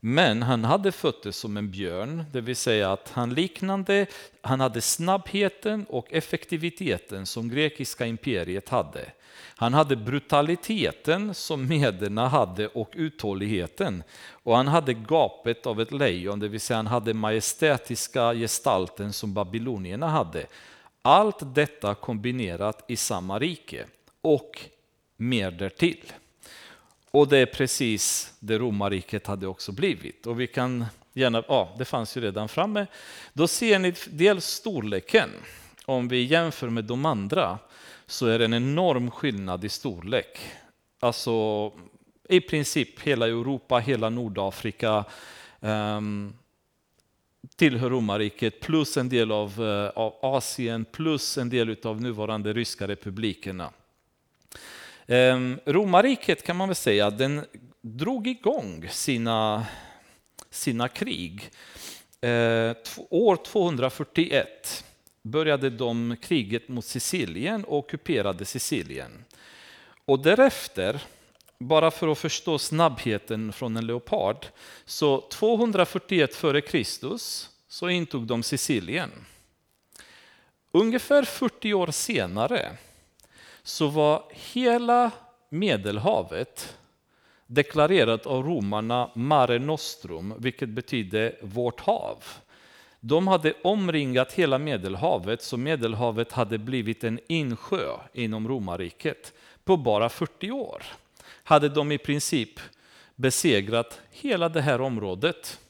[0.00, 4.06] men han hade fötter som en björn, det vill säga att han liknande,
[4.40, 9.12] han hade snabbheten och effektiviteten som grekiska imperiet hade.
[9.60, 14.02] Han hade brutaliteten som mederna hade och uthålligheten.
[14.30, 19.34] Och han hade gapet av ett lejon, det vill säga han hade majestätiska gestalten som
[19.34, 20.46] babylonierna hade.
[21.02, 23.84] Allt detta kombinerat i samma rike
[24.20, 24.60] och
[25.16, 26.12] mer därtill.
[27.10, 30.26] Och det är precis det romarriket hade också blivit.
[30.26, 32.86] Och vi kan gärna, ja, det fanns ju redan framme.
[33.32, 35.30] Då ser ni dels storleken.
[35.84, 37.58] Om vi jämför med de andra
[38.06, 40.38] så är det en enorm skillnad i storlek.
[41.00, 41.72] Alltså
[42.28, 45.04] i princip hela Europa, hela Nordafrika
[45.60, 46.32] um,
[47.56, 52.88] tillhör romarriket plus en del av, uh, av Asien plus en del av nuvarande ryska
[52.88, 53.70] republikerna.
[55.12, 57.44] Ehm, romarriket kan man väl säga, den
[57.80, 59.66] drog igång sina,
[60.50, 61.50] sina krig.
[62.20, 62.74] Ehm,
[63.10, 64.84] år 241
[65.22, 69.24] började de kriget mot Sicilien och ockuperade Sicilien.
[70.04, 71.02] Och därefter,
[71.58, 74.46] bara för att förstå snabbheten från en leopard,
[74.84, 79.10] så 241 före Kristus så intog de Sicilien.
[80.72, 82.76] ungefär 40 år senare
[83.62, 85.10] så var hela
[85.48, 86.76] Medelhavet
[87.46, 92.24] deklarerat av romarna Mare Nostrum, vilket betyder vårt hav.
[93.00, 99.32] De hade omringat hela Medelhavet, så Medelhavet hade blivit en insjö inom romarriket.
[99.64, 100.82] På bara 40 år
[101.44, 102.60] hade de i princip
[103.16, 105.60] besegrat hela det här området.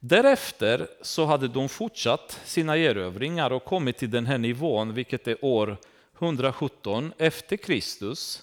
[0.00, 5.44] Därefter så hade de fortsatt sina erövringar och kommit till den här nivån, vilket är
[5.44, 5.76] år
[6.18, 8.42] 117 efter Kristus.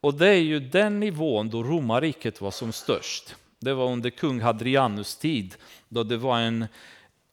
[0.00, 3.36] Och det är ju den nivån då romarriket var som störst.
[3.58, 5.54] Det var under kung Hadrianus tid,
[5.88, 6.66] då det var en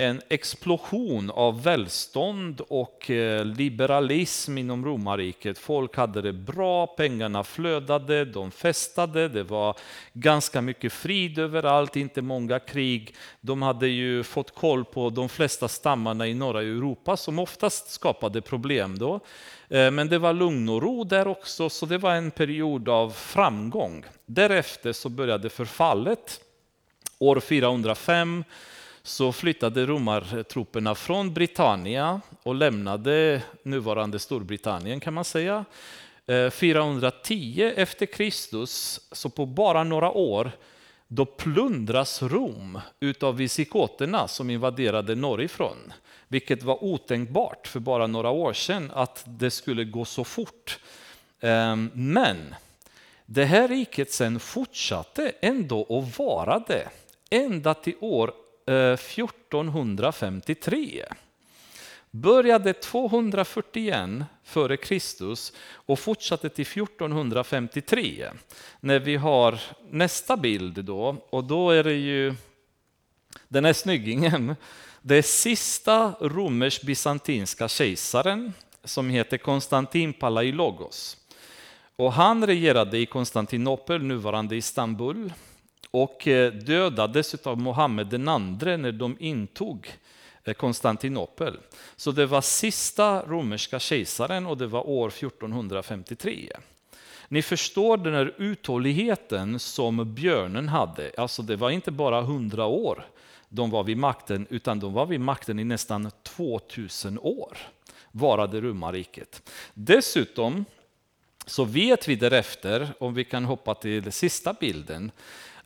[0.02, 5.58] en explosion av välstånd och eh, liberalism inom romarriket.
[5.58, 9.76] Folk hade det bra, pengarna flödade, de festade, det var
[10.14, 13.16] ganska mycket frid överallt, inte många krig.
[13.42, 18.42] De hade ju fått koll på de flesta stammarna i norra Europa som oftast skapade
[18.42, 19.20] problem då.
[19.70, 23.10] Eh, men det var lugn och ro där också, så det var en period av
[23.12, 24.04] framgång.
[24.26, 26.42] Därefter så började förfallet.
[27.20, 28.44] År 405
[29.10, 35.66] så flyttade romartrupperna från Britannia och lämnade nuvarande Storbritannien kan man säga.
[36.28, 40.52] Eh, 410 efter Kristus, så på bara några år,
[41.08, 45.94] då plundras Rom utav visikoterna som invaderade norrifrån.
[46.28, 50.80] Vilket var otänkbart för bara några år sedan att det skulle gå så fort.
[51.40, 52.56] Ehm, men
[53.26, 56.88] det här riket sen fortsatte ändå att vara det
[57.30, 58.34] ända till år
[58.70, 61.06] Eh, 1453.
[62.12, 64.10] Började 241
[64.44, 68.30] före Kristus och fortsatte till 1453.
[68.80, 72.36] När vi har nästa bild då, och då är det ju
[73.48, 74.56] den här snyggingen.
[75.02, 78.54] Det är sista romersk-bysantinska kejsaren
[78.84, 81.18] som heter Konstantin Palaiologos.
[81.96, 85.34] Och han regerade i Konstantinopel, nuvarande Istanbul,
[85.92, 89.94] och eh, dödades av Mohammed den andre när de intog
[90.44, 91.58] eh, Konstantinopel.
[91.96, 96.52] Så det var sista romerska kejsaren och det var år 1453.
[97.28, 101.12] Ni förstår den här uthålligheten som björnen hade.
[101.18, 103.06] Alltså det var inte bara hundra år
[103.50, 107.58] de var vid makten, utan de var vid makten i nästan 2000 år,
[108.12, 109.50] varade romarriket.
[109.74, 110.66] Dessutom
[111.46, 115.12] så vet vi därefter, om vi kan hoppa till sista bilden,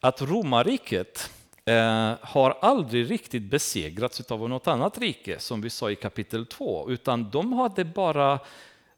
[0.03, 1.31] att romarriket
[1.65, 6.91] eh, har aldrig riktigt besegrats av något annat rike, som vi sa i kapitel 2,
[6.91, 8.33] utan de hade bara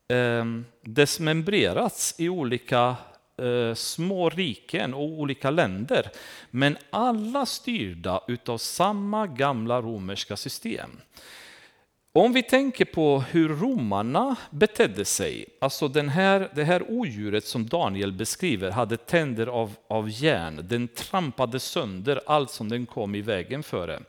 [0.07, 0.45] eh,
[0.81, 2.95] desmembrerats i olika
[3.37, 6.09] eh, små riken och olika länder,
[6.51, 10.89] men alla styrda utav samma gamla romerska system.
[12.17, 17.65] Om vi tänker på hur romarna betedde sig, alltså den här, det här odjuret som
[17.65, 23.21] Daniel beskriver hade tänder av, av järn, den trampade sönder allt som den kom i
[23.21, 23.99] vägen före.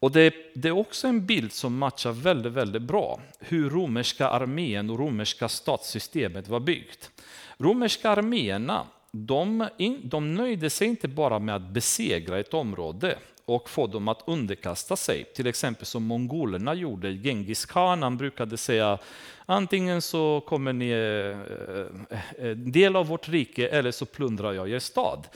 [0.00, 4.90] Och det, det, är också en bild som matchar väldigt, väldigt bra hur romerska armén
[4.90, 7.10] och romerska statssystemet var byggt.
[7.58, 9.68] Romerska arméerna de,
[10.02, 13.18] de nöjde sig inte bara med att besegra ett område,
[13.54, 15.24] och få dem att underkasta sig.
[15.24, 17.12] Till exempel som mongolerna gjorde.
[17.12, 18.98] Genghis khan han brukade säga
[19.46, 24.78] antingen så kommer ni eh, eh del av vårt rike eller så plundrar jag er
[24.78, 25.26] stad.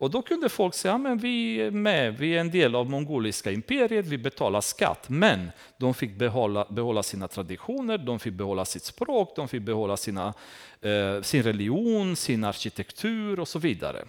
[0.00, 3.50] Och då kunde folk säga, att vi är med, vi är en del av mongoliska
[3.50, 5.08] imperiet, vi betalar skatt.
[5.08, 9.96] Men de fick behålla, behålla sina traditioner, de fick behålla sitt språk, de fick behålla
[9.96, 10.34] sina,
[10.80, 14.04] eh, sin religion, sin arkitektur och så vidare.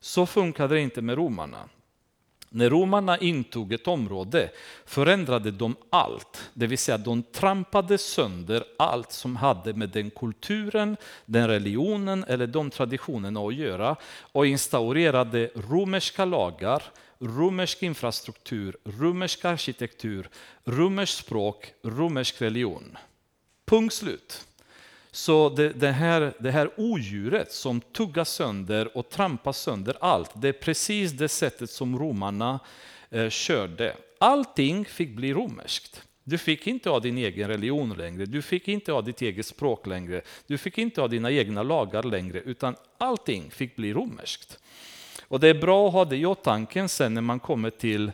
[0.00, 1.58] Så funkade det inte med romarna.
[2.56, 4.50] När romarna intog ett område
[4.84, 10.96] förändrade de allt, det vill säga de trampade sönder allt som hade med den kulturen,
[11.26, 16.82] den religionen eller de traditionerna att göra och instaurerade romerska lagar,
[17.18, 20.28] romersk infrastruktur, romersk arkitektur,
[20.64, 22.98] romerskt språk, romersk religion.
[23.66, 24.46] Punkt slut.
[25.14, 30.48] Så det, det, här, det här odjuret som tuggar sönder och trampar sönder allt, det
[30.48, 32.60] är precis det sättet som romarna
[33.10, 33.96] eh, körde.
[34.18, 36.02] Allting fick bli romerskt.
[36.24, 39.86] Du fick inte ha din egen religion längre, du fick inte ha ditt eget språk
[39.86, 44.58] längre, du fick inte ha dina egna lagar längre, utan allting fick bli romerskt.
[45.28, 48.12] Och det är bra att ha det i åtanke sen när man kommer till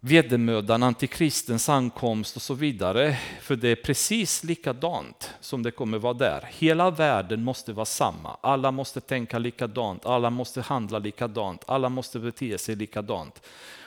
[0.00, 3.16] vedermödan, antikristens ankomst och så vidare.
[3.40, 6.48] För det är precis likadant som det kommer vara där.
[6.50, 8.36] Hela världen måste vara samma.
[8.40, 13.42] Alla måste tänka likadant, alla måste handla likadant, alla måste bete sig likadant.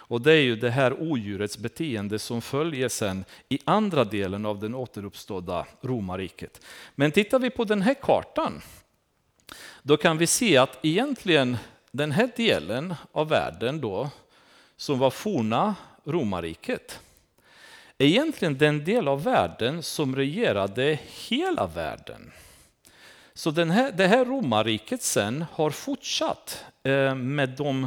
[0.05, 4.59] Och det är ju det här odjurets beteende som följer sen i andra delen av
[4.59, 6.65] den återuppstådda romarriket.
[6.95, 8.61] Men tittar vi på den här kartan,
[9.81, 11.57] då kan vi se att egentligen
[11.91, 14.09] den här delen av världen då,
[14.77, 15.75] som var forna
[16.05, 16.99] romarriket,
[17.97, 20.99] egentligen den del av världen som regerade
[21.29, 22.31] hela världen.
[23.33, 27.83] Så den här, det här romarriket sen har fortsatt eh, med de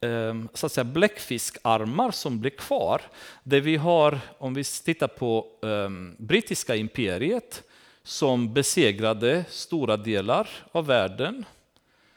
[0.00, 3.02] eh, så att säga, bläckfiskarmar som blir kvar.
[3.42, 7.62] Där vi har, om vi tittar på eh, brittiska imperiet,
[8.02, 11.44] som besegrade stora delar av världen,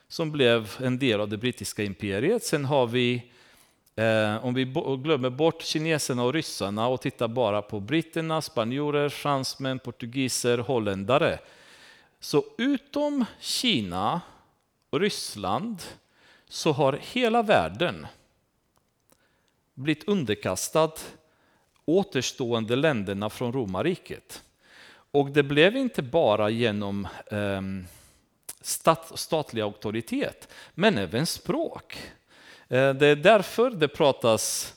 [0.08, 2.44] som blev en del av det brittiska imperiet.
[2.44, 3.32] Sen har vi
[4.00, 4.66] Eh, om vi
[5.04, 11.39] glömmer bort kineserna och ryssarna och tittar bara på britterna, spanjorer, fransmän, portugiser, holländare.
[12.20, 14.22] Så utom Kina
[14.89, 15.82] och Ryssland
[16.47, 18.08] så har hela världen
[19.74, 20.91] blivit underkastad
[21.86, 24.43] återstående länderna från romarriket.
[25.12, 27.62] Och det blev inte bara genom eh,
[28.62, 31.97] stat, statlig auktoritet, men även språk.
[32.70, 34.74] Eh, det är därför det pratas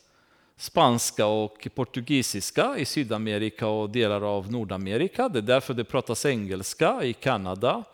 [0.56, 5.28] spanska och portugisiska i Sydamerika och delar av Nordamerika.
[5.28, 7.84] Det är därför det pratas engelska i Kanada,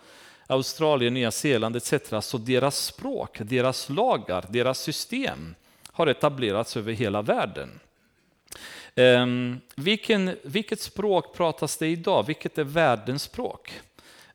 [0.47, 1.93] Australien, Nya Zeeland etc.
[2.23, 5.55] Så deras språk, deras lagar, deras system
[5.87, 7.81] har etablerats över hela världen.
[8.97, 12.27] Um, vilken, vilket språk pratas det idag?
[12.27, 13.81] Vilket är världens språk?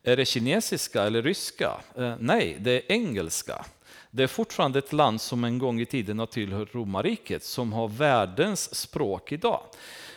[0.02, 1.72] Är det kinesiska eller ryska?
[1.98, 3.64] Uh, nej, det är engelska.
[4.16, 7.88] Det är fortfarande ett land som en gång i tiden har tillhört romarriket, som har
[7.88, 9.60] världens språk idag.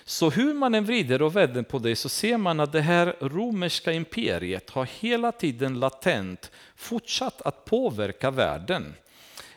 [0.06, 3.16] Så hur man än vrider och vänder på det så ser man att det här
[3.20, 8.96] romerska imperiet har hela tiden latent fortsatt att påverka världen.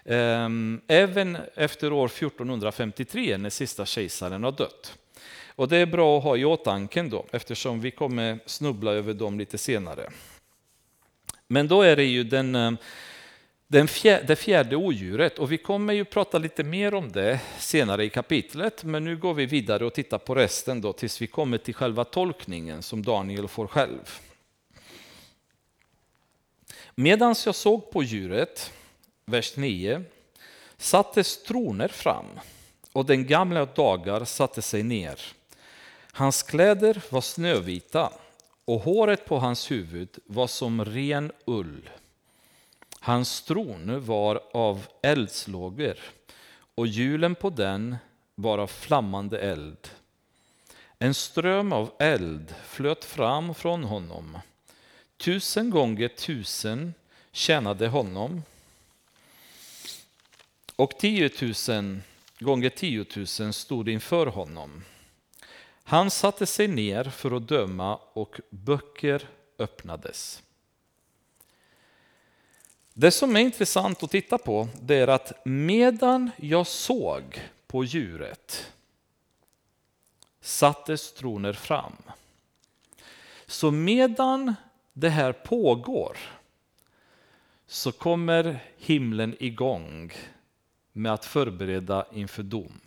[0.05, 4.99] Ehm, även efter år 1453 när sista kejsaren har dött.
[5.47, 9.39] Och det är bra att ha i åtanke då, eftersom vi kommer snubbla över dem
[9.39, 10.11] lite senare.
[11.49, 12.77] Men då är det ju den ehm,
[13.73, 18.05] den fjärde, det fjärde odjuret, och vi kommer ju prata lite mer om det senare
[18.05, 21.59] i kapitlet, men nu går vi vidare och tittar på resten då tills vi kommer
[21.59, 24.19] till själva tolkningen som Daniel får själv.
[26.95, 28.73] Medan jag såg på djuret,
[29.25, 30.05] vers 9,
[30.77, 32.27] sattes troner fram
[32.93, 35.21] och den gamla dagar satte sig ner.
[36.13, 38.13] Hans kläder var snövita
[38.65, 41.91] och håret på hans huvud var som ren ull.
[43.03, 45.99] Hans tron var av eldslågor
[46.75, 47.97] och hjulen på den
[48.35, 49.89] var av flammande eld.
[50.99, 54.39] En ström av eld flöt fram från honom.
[55.17, 56.95] Tusen gånger tusen
[57.33, 58.43] tjänade honom
[60.77, 62.03] och tiotusen
[62.39, 64.85] gånger tiotusen stod inför honom.
[65.85, 69.29] Han satte sig ner för att döma och böcker
[69.59, 70.43] öppnades.
[72.95, 78.73] Det som är intressant att titta på det är att medan jag såg på djuret
[80.41, 81.97] sattes troner fram.
[83.47, 84.55] Så medan
[84.93, 86.17] det här pågår
[87.67, 90.13] så kommer himlen igång
[90.93, 92.81] med att förbereda inför dom.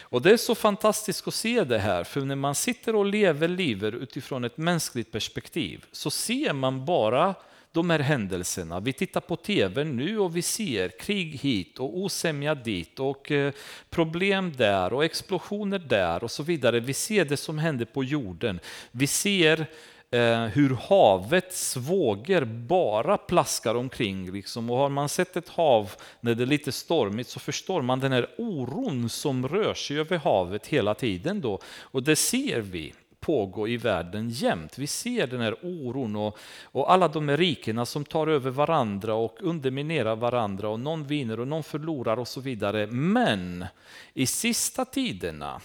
[0.00, 3.48] Och Det är så fantastiskt att se det här, för när man sitter och lever
[3.48, 7.34] livet utifrån ett mänskligt perspektiv så ser man bara
[7.72, 8.80] de här händelserna.
[8.80, 13.52] Vi tittar på tv nu och vi ser krig hit och osämja dit och eh,
[13.90, 16.80] problem där och explosioner där och så vidare.
[16.80, 18.60] Vi ser det som händer på jorden.
[18.90, 19.66] Vi ser
[20.10, 24.32] eh, hur havets vågor bara plaskar omkring.
[24.32, 24.70] Liksom.
[24.70, 25.90] Och har man sett ett hav
[26.20, 30.18] när det är lite stormigt så förstår man den här oron som rör sig över
[30.18, 31.40] havet hela tiden.
[31.40, 31.58] Då.
[31.66, 34.78] Och det ser vi pågå i världen jämt.
[34.78, 39.14] Vi ser den här oron och, och alla de här rikena som tar över varandra
[39.14, 42.86] och underminerar varandra och någon vinner och någon förlorar och så vidare.
[42.86, 43.66] Men
[44.14, 45.60] i sista tiderna,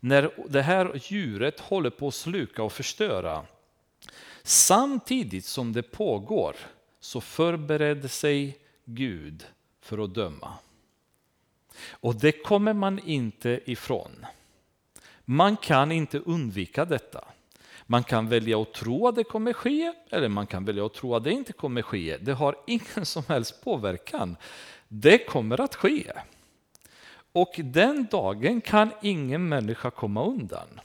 [0.00, 3.44] när det här djuret håller på att sluka och förstöra,
[4.42, 6.56] samtidigt som det pågår
[7.00, 9.46] så förbereder sig Gud
[9.80, 10.52] för att döma.
[11.90, 14.26] Och det kommer man inte ifrån.
[15.24, 17.24] Man kan inte undvika detta.
[17.86, 21.14] Man kan välja att tro att det kommer ske eller man kan välja att tro
[21.14, 22.16] att det inte kommer ske.
[22.16, 24.36] Det har ingen som helst påverkan.
[24.88, 26.12] Det kommer att ske.
[27.32, 30.80] Och den dagen kan ingen människa komma undan.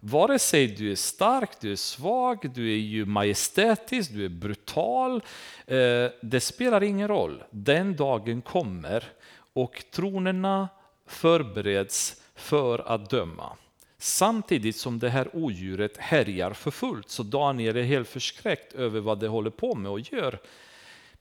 [0.00, 5.22] Vare sig du är stark, du är svag, du är ju majestätisk, du är brutal.
[5.66, 7.42] Eh, det spelar ingen roll.
[7.50, 9.04] Den dagen kommer
[9.52, 10.68] och tronerna
[11.06, 13.56] förbereds för att döma.
[14.04, 19.20] Samtidigt som det här odjuret härjar för fullt, så Daniel är helt förskräckt över vad
[19.20, 20.38] det håller på med och gör.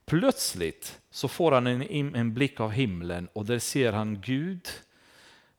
[0.05, 4.67] Plötsligt så får han en, en blick av himlen och där ser han Gud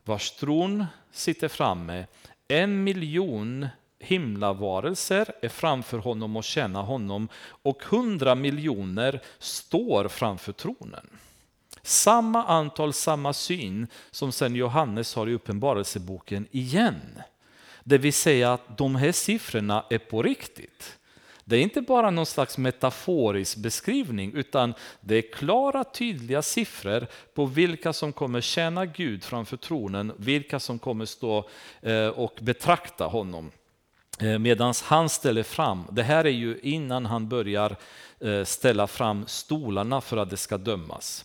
[0.04, 2.06] vars tron sitter framme.
[2.48, 3.68] En miljon
[3.98, 11.06] himlavarelser är framför honom och tjänar honom och hundra miljoner står framför tronen.
[11.86, 17.22] Samma antal, samma syn som sen Johannes har i Uppenbarelseboken igen.
[17.84, 20.98] Det vill säga att de här siffrorna är på riktigt.
[21.44, 27.46] Det är inte bara någon slags metaforisk beskrivning utan det är klara tydliga siffror på
[27.46, 31.48] vilka som kommer tjäna Gud framför tronen, vilka som kommer stå
[31.82, 33.50] eh, och betrakta honom.
[34.20, 37.76] Eh, Medan han ställer fram, det här är ju innan han börjar
[38.20, 41.24] eh, ställa fram stolarna för att det ska dömas.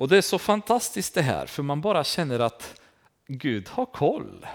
[0.00, 2.80] Och det är så fantastiskt det här, för man bara känner att
[3.26, 4.46] Gud har koll.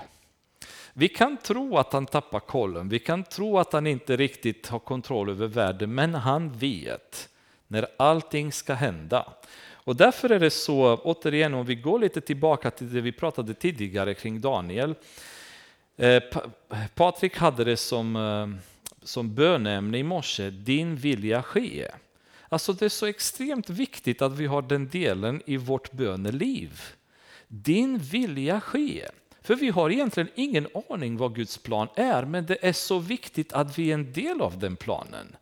[0.93, 4.79] Vi kan tro att han tappar kollen, vi kan tro att han inte riktigt har
[4.79, 7.29] kontroll över världen, men han vet
[7.67, 9.33] när allting ska hända.
[9.71, 13.53] Och därför är det så, återigen om vi går lite tillbaka till det vi pratade
[13.53, 14.95] tidigare kring Daniel.
[15.97, 16.23] Eh,
[16.95, 18.63] Patrik hade det som, eh,
[19.03, 21.87] som bönämne i morse, din vilja ske.
[22.49, 26.81] Alltså det är så extremt viktigt att vi har den delen i vårt böneliv.
[27.47, 29.05] Din vilja ske.
[29.41, 33.53] För vi har egentligen ingen aning vad Guds plan är, men det är så viktigt
[33.53, 35.35] att vi är en del av den planen.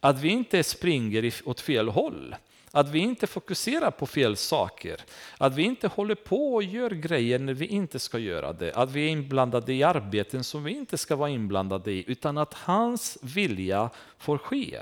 [0.00, 2.36] Att vi inte springer åt fel håll.
[2.70, 5.00] Att vi inte fokuserar på fel saker.
[5.38, 8.72] Att vi inte håller på och gör grejer när vi inte ska göra det.
[8.72, 12.04] Att vi är inblandade i arbeten som vi inte ska vara inblandade i.
[12.06, 14.80] Utan att hans vilja får ske.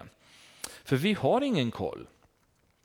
[0.85, 2.07] För vi har ingen koll.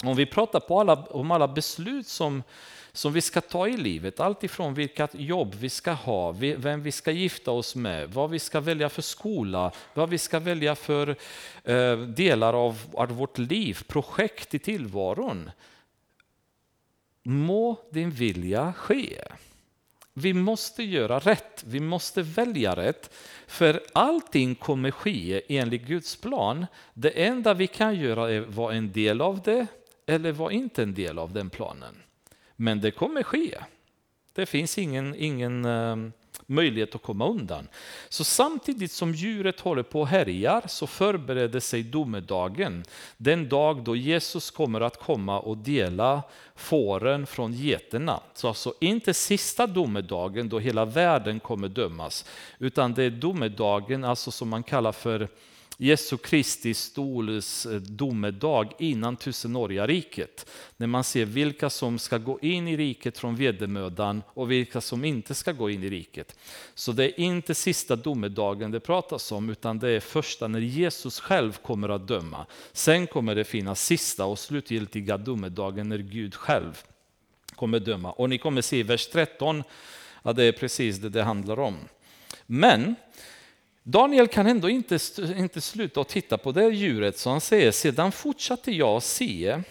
[0.03, 2.43] Om vi pratar på alla, om alla beslut som,
[2.91, 6.91] som vi ska ta i livet, allt ifrån vilka jobb vi ska ha, vem vi
[6.91, 11.15] ska gifta oss med, vad vi ska välja för skola, vad vi ska välja för
[11.63, 15.51] eh, delar av, av vårt liv, projekt i tillvaron.
[17.23, 19.21] Må din vilja ske.
[20.19, 23.13] Vi måste göra rätt, vi måste välja rätt.
[23.47, 26.65] För allting kommer ske enligt Guds plan.
[26.93, 29.67] Det enda vi kan göra är att vara en del av det
[30.05, 31.95] eller vara inte en del av den planen.
[32.55, 33.57] Men det kommer ske.
[34.33, 36.13] Det finns ingen, ingen ehm,
[36.45, 37.67] möjlighet att komma undan.
[38.09, 42.83] Så samtidigt som djuret håller på och härjar så förbereder sig domedagen.
[43.17, 46.23] Den dag då Jesus kommer att komma och dela
[46.55, 48.19] fåren från geterna.
[48.33, 52.25] Så alltså inte sista domedagen då hela världen kommer dömas.
[52.59, 55.27] Utan det är domedagen alltså som man kallar för
[55.79, 60.49] Jesu Kristi stols eh, domedag innan tusenåriga riket.
[60.77, 65.05] När man ser vilka som ska gå in i riket från vedermödan och vilka som
[65.05, 66.35] inte ska gå in i riket.
[66.75, 71.19] Så det är inte sista domedagen det pratas om utan det är första när Jesus
[71.19, 72.45] själv kommer att döma.
[72.71, 76.83] Sen kommer det finnas sista och slutgiltiga domedagen när Gud själv
[77.55, 78.11] kommer döma.
[78.11, 79.63] Och ni kommer se i vers 13
[80.21, 81.77] att det är precis det det handlar om.
[82.45, 82.95] Men
[83.89, 84.99] Daniel kan ändå inte,
[85.37, 89.61] inte sluta att titta på det djuret, så han säger, sedan fortsatte jag se,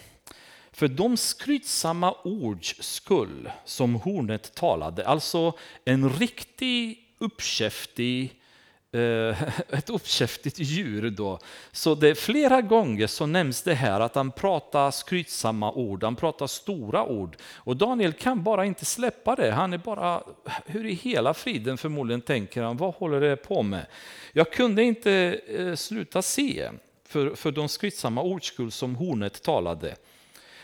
[0.71, 5.53] för de skrytsamma ords skull som hornet talade, alltså
[5.85, 8.46] en riktig uppkäftig Eh,
[8.91, 11.09] Eh, ett uppkäftigt djur.
[11.09, 11.39] Då.
[11.71, 16.47] Så det, flera gånger så nämns det här att han pratar skrytsamma ord, han pratar
[16.47, 17.37] stora ord.
[17.43, 19.51] Och Daniel kan bara inte släppa det.
[19.51, 20.23] Han är bara,
[20.65, 23.85] hur i hela friden förmodligen tänker han, vad håller det på med?
[24.33, 26.69] Jag kunde inte eh, sluta se
[27.07, 29.95] för, för de skrytsamma ordskull som hornet talade.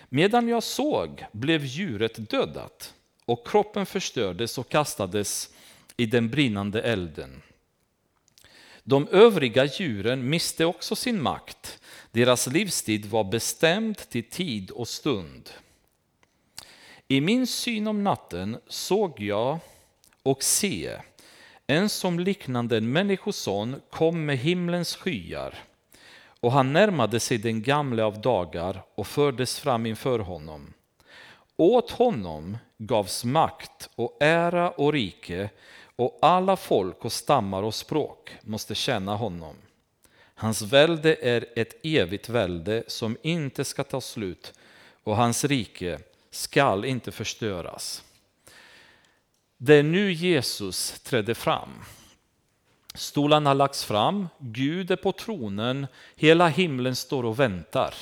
[0.09, 2.93] Medan jag såg blev djuret dödat
[3.26, 5.49] och kroppen förstördes och kastades
[5.97, 7.41] i den brinnande elden.
[8.84, 11.79] De övriga djuren miste också sin makt.
[12.11, 15.49] Deras livstid var bestämd till tid och stund.
[17.07, 19.59] I min syn om natten såg jag
[20.23, 20.97] och se
[21.67, 25.55] en som liknande en människoson kom med himlens skyar
[26.39, 30.73] och han närmade sig den gamle av dagar och fördes fram inför honom.
[31.57, 35.49] Åt honom gavs makt och ära och rike
[35.95, 39.55] och alla folk och stammar och språk måste känna honom.
[40.35, 44.53] Hans välde är ett evigt välde som inte ska ta slut
[45.03, 45.99] och hans rike
[46.31, 48.03] skall inte förstöras.
[49.57, 51.69] Det är nu Jesus trädde fram.
[52.95, 57.93] Stolarna har lagts fram, Gud är på tronen, hela himlen står och väntar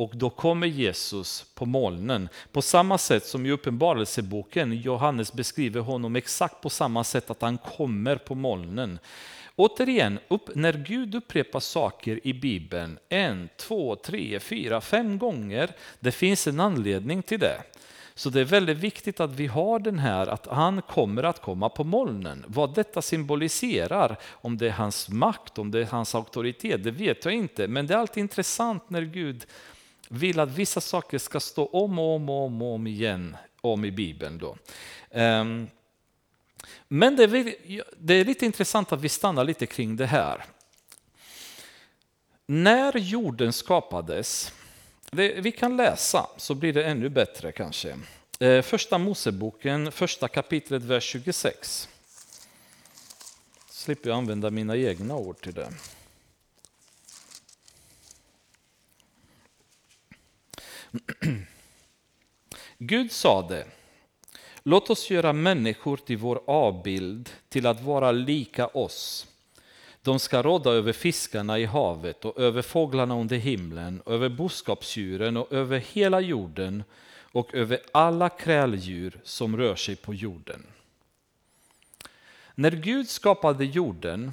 [0.00, 2.28] och då kommer Jesus på molnen.
[2.52, 7.58] På samma sätt som i Uppenbarelseboken, Johannes beskriver honom exakt på samma sätt att han
[7.58, 8.98] kommer på molnen.
[9.56, 15.70] Återigen, upp, när Gud upprepar saker i Bibeln en, två, tre, fyra, fem gånger,
[16.00, 17.62] det finns en anledning till det.
[18.14, 21.68] Så det är väldigt viktigt att vi har den här att han kommer att komma
[21.68, 22.44] på molnen.
[22.48, 27.24] Vad detta symboliserar, om det är hans makt, om det är hans auktoritet, det vet
[27.24, 27.68] jag inte.
[27.68, 29.46] Men det är alltid intressant när Gud
[30.12, 33.84] vill att vissa saker ska stå om och om och om, och om igen om
[33.84, 34.38] i Bibeln.
[34.38, 34.56] Då.
[35.10, 35.68] Ehm,
[36.88, 37.54] men det är,
[37.98, 40.44] det är lite intressant att vi stannar lite kring det här.
[42.46, 44.52] När jorden skapades,
[45.10, 47.98] det, vi kan läsa så blir det ännu bättre kanske.
[48.40, 51.88] Eh, första Moseboken, första kapitlet, vers 26.
[53.70, 55.72] Slipper jag använda mina egna ord till det.
[62.78, 63.66] Gud sade,
[64.62, 69.26] låt oss göra människor till vår avbild till att vara lika oss.
[70.02, 75.52] De ska råda över fiskarna i havet och över fåglarna under himlen, över boskapsdjuren och
[75.52, 76.84] över hela jorden
[77.32, 80.66] och över alla kräldjur som rör sig på jorden.
[82.54, 84.32] När Gud skapade jorden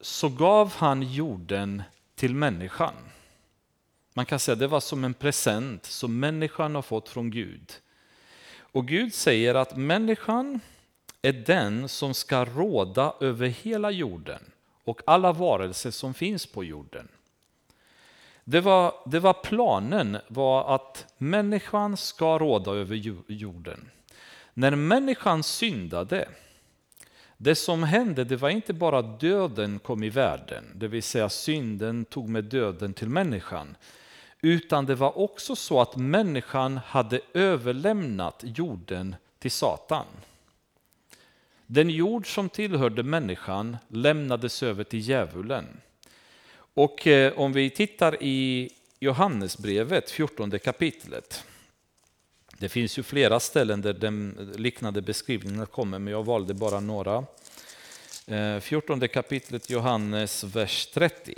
[0.00, 1.82] så gav han jorden
[2.14, 2.94] till människan.
[4.14, 7.72] Man kan säga att det var som en present som människan har fått från Gud.
[8.58, 10.60] Och Gud säger att människan
[11.22, 14.50] är den som ska råda över hela jorden
[14.84, 17.08] och alla varelser som finns på jorden.
[18.44, 22.96] Det var, det var planen var att människan ska råda över
[23.32, 23.90] jorden.
[24.54, 26.28] När människan syndade,
[27.42, 31.28] det som hände det var inte bara att döden kom i världen, det vill säga
[31.28, 33.76] synden tog med döden till människan.
[34.42, 40.06] Utan det var också så att människan hade överlämnat jorden till Satan.
[41.66, 45.66] Den jord som tillhörde människan lämnades över till djävulen.
[46.74, 51.44] Och eh, om vi tittar i Johannesbrevet, 14 kapitlet.
[52.60, 57.24] Det finns ju flera ställen där den liknande beskrivningen kommer, men jag valde bara några.
[58.26, 61.34] Eh, 14 kapitlet Johannes, vers 30.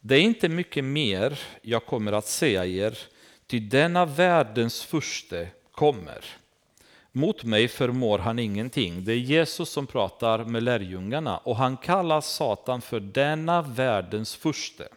[0.00, 2.98] Det är inte mycket mer jag kommer att säga er,
[3.46, 6.24] ty denna världens furste kommer.
[7.12, 9.04] Mot mig förmår han ingenting.
[9.04, 14.88] Det är Jesus som pratar med lärjungarna och han kallar Satan för denna världens furste.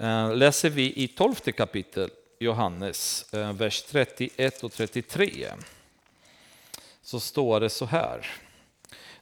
[0.00, 5.48] Eh, läser vi i 12 kapitel Johannes, eh, vers 31 och 33,
[7.02, 8.26] så står det så här.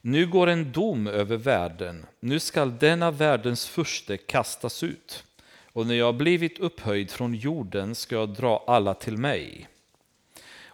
[0.00, 5.24] Nu går en dom över världen, nu skall denna världens furste kastas ut.
[5.72, 9.68] Och när jag blivit upphöjd från jorden ska jag dra alla till mig.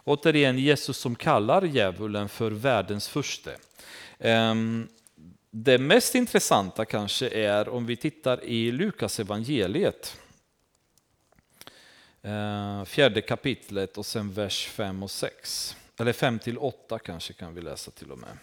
[0.03, 3.57] Återigen Jesus som kallar djävulen för världens furste.
[4.19, 4.87] Ehm,
[5.57, 10.17] det mest intressanta kanske är om vi tittar i Lukas evangeliet.
[12.21, 15.75] Eh, fjärde kapitlet och sen vers 5 och 6.
[15.99, 18.37] Eller 5 till 8 kanske kan vi läsa till och med.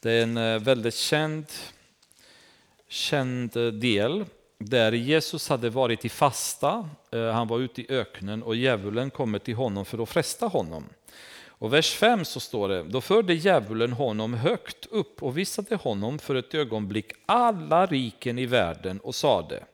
[0.00, 1.46] Det är en eh, väldigt känd,
[2.88, 4.24] känd eh, del
[4.58, 9.54] där Jesus hade varit i fasta, han var ute i öknen och djävulen kommer till
[9.54, 10.84] honom för att fresta honom.
[11.60, 16.18] Och vers 5 så står det, då förde djävulen honom högt upp och visade honom
[16.18, 19.64] för ett ögonblick alla riken i världen och sade,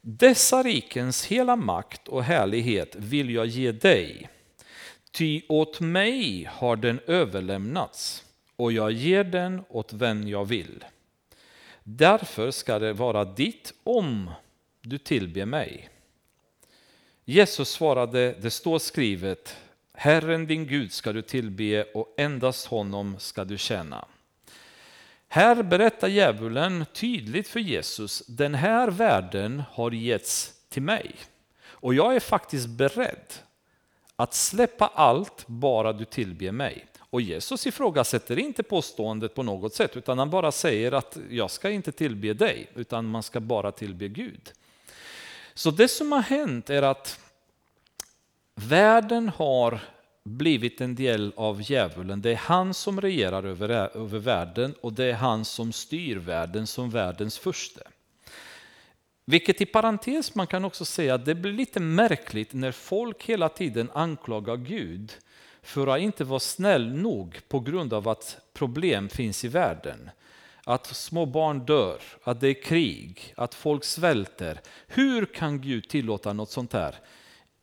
[0.00, 4.28] dessa rikens hela makt och härlighet vill jag ge dig,
[5.10, 8.24] ty åt mig har den överlämnats
[8.56, 10.84] och jag ger den åt vem jag vill.
[11.82, 14.30] Därför ska det vara ditt om
[14.80, 15.88] du tillber mig.
[17.24, 19.56] Jesus svarade, det står skrivet,
[19.98, 24.04] Herren din Gud ska du tillbe och endast honom ska du tjäna.
[25.28, 31.14] Här berättar djävulen tydligt för Jesus, den här världen har getts till mig.
[31.64, 33.34] Och jag är faktiskt beredd
[34.16, 36.86] att släppa allt bara du tillber mig.
[37.00, 41.70] Och Jesus ifrågasätter inte påståendet på något sätt, utan han bara säger att jag ska
[41.70, 44.52] inte tillbe dig, utan man ska bara tillbe Gud.
[45.54, 47.20] Så det som har hänt är att
[48.56, 49.80] världen har
[50.24, 52.22] blivit en del av djävulen.
[52.22, 56.66] Det är han som regerar över, över världen och det är han som styr världen
[56.66, 57.80] som världens furste.
[59.24, 63.48] Vilket i parentes man kan också säga att det blir lite märkligt när folk hela
[63.48, 65.12] tiden anklagar Gud
[65.62, 70.10] för att inte vara snäll nog på grund av att problem finns i världen.
[70.64, 74.60] Att små barn dör, att det är krig, att folk svälter.
[74.86, 76.94] Hur kan Gud tillåta något sånt här?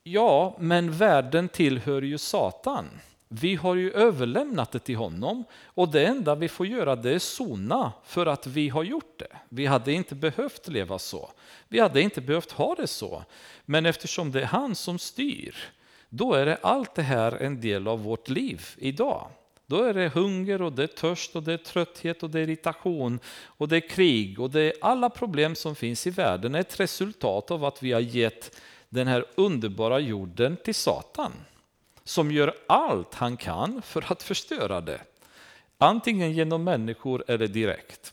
[0.06, 2.90] Ja, men världen tillhör ju Satan.
[3.28, 7.18] Vi har ju överlämnat det till honom och det enda vi får göra det är
[7.18, 9.36] sona för att vi har gjort det.
[9.48, 11.30] Vi hade inte behövt leva så.
[11.68, 13.24] Vi hade inte behövt ha det så.
[13.64, 15.56] Men eftersom det är han som styr,
[16.08, 19.30] då är det allt det här en del av vårt liv idag.
[19.66, 22.42] Då är det hunger och det är törst och det är trötthet och det är
[22.42, 26.60] irritation och det är krig och det är alla problem som finns i världen är
[26.60, 28.60] ett resultat av att vi har gett
[28.94, 31.32] den här underbara jorden till Satan
[32.04, 35.00] som gör allt han kan för att förstöra det.
[35.78, 38.12] Antingen genom människor eller direkt.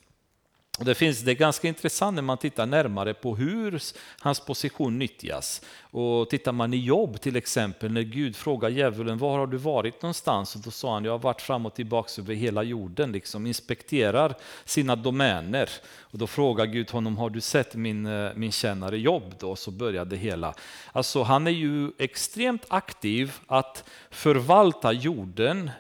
[0.81, 3.81] Och det, finns, det är ganska intressant när man tittar närmare på hur
[4.19, 5.61] hans position nyttjas.
[5.81, 10.01] Och tittar man i jobb till exempel, när Gud frågar djävulen var har du varit
[10.01, 10.55] någonstans?
[10.55, 14.35] Och då sa han jag har varit fram och tillbaka över hela jorden, liksom inspekterar
[14.65, 15.69] sina domäner.
[15.99, 19.35] Och då frågar Gud honom, har du sett min, eh, min tjänare jobb?
[19.39, 20.53] Då så började det hela.
[20.91, 25.71] Alltså han är ju extremt aktiv att förvalta jorden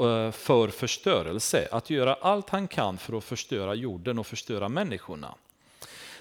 [0.00, 5.34] Eh, för förstörelse, att göra allt han kan för att förstöra jorden och förstöra människorna.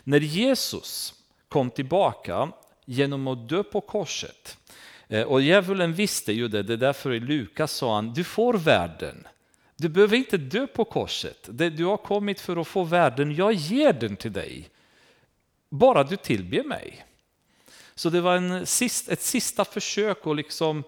[0.03, 1.13] När Jesus
[1.49, 2.51] kom tillbaka
[2.85, 4.57] genom att dö på korset,
[5.07, 8.53] eh, och djävulen visste ju det, det är därför i Lukas sa han, du får
[8.53, 9.27] världen.
[9.75, 13.93] Du behöver inte dö på korset, du har kommit för att få världen, jag ger
[13.93, 14.69] den till dig.
[15.69, 17.05] Bara du tillber mig.
[17.95, 20.83] Så det var en, ett sista försök att liksom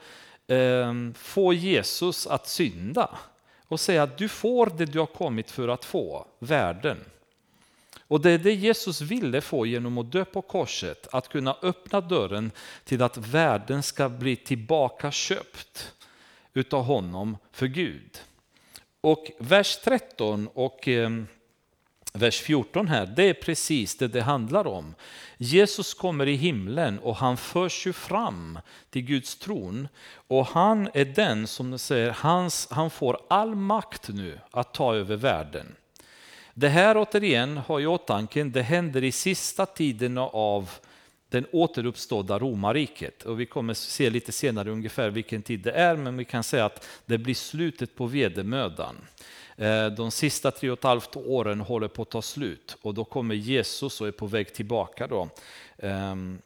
[0.51, 3.09] Ehm, få Jesus att synda
[3.67, 6.97] och säga att du får det du har kommit för att få, världen.
[8.07, 12.01] Och det är det Jesus ville få genom att dö på korset, att kunna öppna
[12.01, 12.51] dörren
[12.83, 15.93] till att världen ska bli tillbaka köpt
[16.53, 18.21] utav honom för Gud.
[19.01, 21.27] Och vers 13 och ehm,
[22.13, 24.95] vers 14 här, det är precis det det handlar om.
[25.37, 28.59] Jesus kommer i himlen och han förs ju fram
[28.89, 29.87] till Guds tron.
[30.27, 35.15] Och han är den som säger, hans, han får all makt nu att ta över
[35.15, 35.75] världen.
[36.53, 40.69] Det här återigen har i åtanke, det händer i sista tiden av
[41.31, 43.23] den återuppstådda romarriket.
[43.23, 46.65] Och vi kommer se lite senare ungefär vilken tid det är, men vi kan säga
[46.65, 48.95] att det blir slutet på vedermödan.
[49.57, 53.03] Eh, de sista tre och ett halvt åren håller på att ta slut och då
[53.03, 55.07] kommer Jesus och är på väg tillbaka.
[55.07, 55.29] Då.
[55.77, 56.41] Ehm,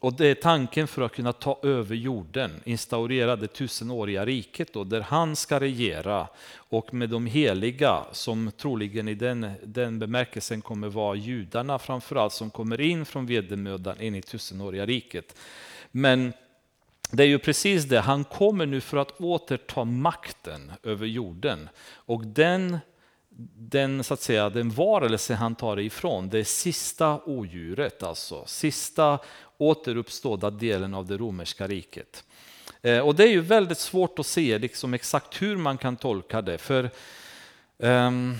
[0.00, 4.84] och det är tanken för att kunna ta över jorden, instaurera det tusenåriga riket då,
[4.84, 10.88] där han ska regera och med de heliga som troligen i den, den bemärkelsen kommer
[10.88, 15.36] vara judarna framförallt som kommer in från vedermödan in i tusenåriga riket.
[15.90, 16.32] Men
[17.10, 21.68] det är ju precis det, han kommer nu för att återta makten över jorden.
[21.94, 22.78] Och den,
[23.56, 29.18] den, så att säga, den varelse han tar ifrån, det sista odjuret, alltså sista
[29.58, 32.24] återuppstådda delen av det romerska riket.
[32.82, 36.42] Eh, och det är ju väldigt svårt att se liksom exakt hur man kan tolka
[36.42, 36.58] det.
[36.58, 36.90] För
[37.78, 38.36] um,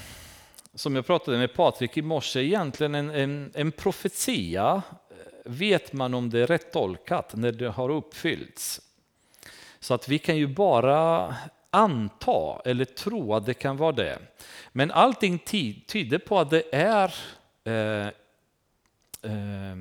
[0.75, 6.15] som jag pratade med Patrik i morse, egentligen en, en, en profetia eh, vet man
[6.15, 8.81] om det är rätt tolkat när det har uppfyllts.
[9.81, 11.35] Så att vi kan ju bara
[11.77, 14.19] anta eller tro att det kan vara det.
[14.73, 15.39] Men allting
[15.87, 17.15] tyder på att det är
[17.65, 18.07] eh,
[19.33, 19.77] eh,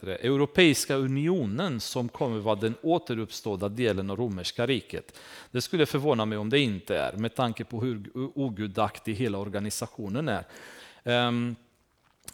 [0.00, 5.18] det, Europeiska unionen som kommer vara den återuppstådda delen av romerska riket.
[5.50, 10.28] Det skulle förvåna mig om det inte är, med tanke på hur ogudaktig hela organisationen
[10.28, 10.44] är.
[11.04, 11.32] Eh,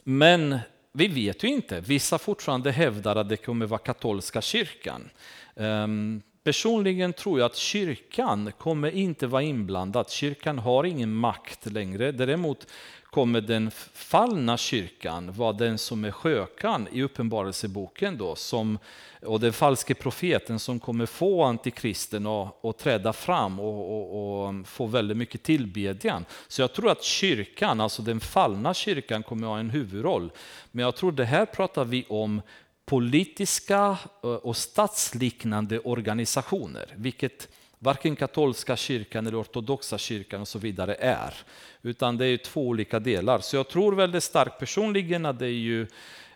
[0.04, 0.58] men
[0.92, 1.80] vi vet ju inte.
[1.80, 5.10] Vissa fortfarande hävdar att det kommer vara katolska kyrkan.
[5.56, 10.10] Ehm, personligen tror jag att kyrkan kommer inte vara inblandad.
[10.10, 12.12] Kyrkan har ingen makt längre.
[12.12, 12.66] Däremot
[13.12, 18.78] kommer den fallna kyrkan vara den som är skökan i Uppenbarelseboken då, som,
[19.22, 24.66] och den falske profeten som kommer få antikristen att, att träda fram och, och, och,
[24.66, 26.24] få väldigt mycket tillbedjan.
[26.48, 30.32] Så jag tror att kyrkan, alltså den fallna kyrkan, kommer ha en huvudroll.
[30.70, 32.42] Men jag tror det här pratar vi om
[32.84, 40.94] politiska eh, och statsliknande organisationer, vilket varken katolska kyrkan eller ortodoxa kyrkan och så vidare
[40.94, 41.34] är.
[41.82, 43.38] Utan det är två olika delar.
[43.38, 45.82] Så jag tror väldigt starkt personligen att det är ju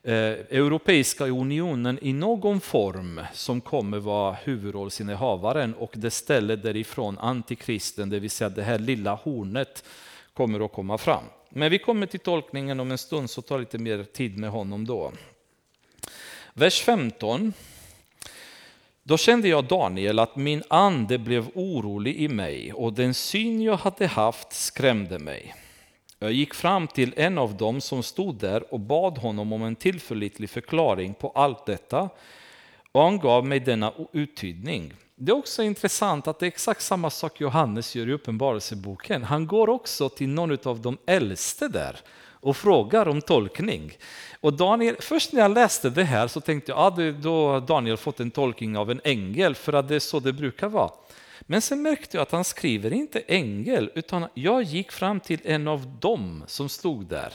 [0.03, 8.11] eh, Europeiska unionen i någon form som kommer vara huvudrollsinnehavaren och det ställe därifrån antikristen,
[8.11, 9.85] det vill säga det här lilla hornet,
[10.35, 11.25] kommer att komma fram.
[11.49, 14.87] Men vi kommer till tolkningen om en stund så tar lite mer tid med honom
[14.87, 15.13] då.
[16.59, 17.53] Vers 15.
[19.03, 23.77] Då kände jag Daniel att min ande blev orolig i mig och den syn jag
[23.77, 25.55] hade haft skrämde mig.
[26.19, 29.77] Jag gick fram till en av dem som stod där och bad honom om en
[29.77, 32.09] tillförlitlig förklaring på allt detta
[32.93, 34.95] och han gav mig denna uttydning.
[35.15, 39.23] Det är också intressant att det är exakt samma sak Johannes gör i Uppenbarelseboken.
[39.23, 42.01] Han går också till någon av de äldste där
[42.41, 43.93] och frågar om tolkning.
[44.41, 47.61] Och Daniel, först när jag läste det här så tänkte jag att ja, då har
[47.61, 50.91] Daniel fått en tolkning av en ängel, för att det är så det brukar vara.
[51.41, 55.69] Men sen märkte jag att han skriver inte ängel, utan jag gick fram till en
[55.69, 57.33] av dem som stod där.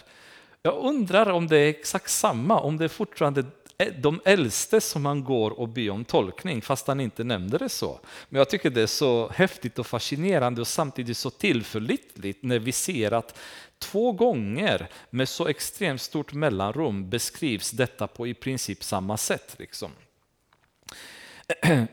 [0.64, 3.46] Jag undrar om det är exakt samma, om det är fortfarande
[3.90, 8.00] de äldste som han går och ber om tolkning, fast han inte nämnde det så.
[8.30, 12.72] Men jag tycker det är så häftigt och fascinerande och samtidigt så tillförlitligt när vi
[12.72, 13.38] ser att
[13.82, 19.56] två gånger med så extremt stort mellanrum beskrivs detta på i princip samma sätt.
[19.60, 19.92] Liksom.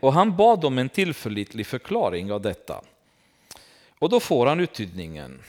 [0.01, 2.83] Och han bad om en tillförlitlig förklaring av detta.
[3.99, 5.41] Och då får han uttydningen.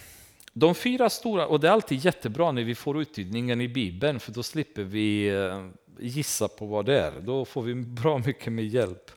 [0.53, 4.31] De fyra stora, och det är alltid jättebra när vi får uttydningen i Bibeln, för
[4.31, 5.69] då slipper vi eh,
[5.99, 7.11] gissa på vad det är.
[7.21, 9.11] Då får vi bra mycket med hjälp.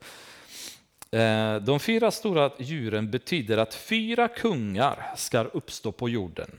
[1.11, 6.51] Eh, de fyra stora djuren betyder att fyra kungar ska uppstå på jorden.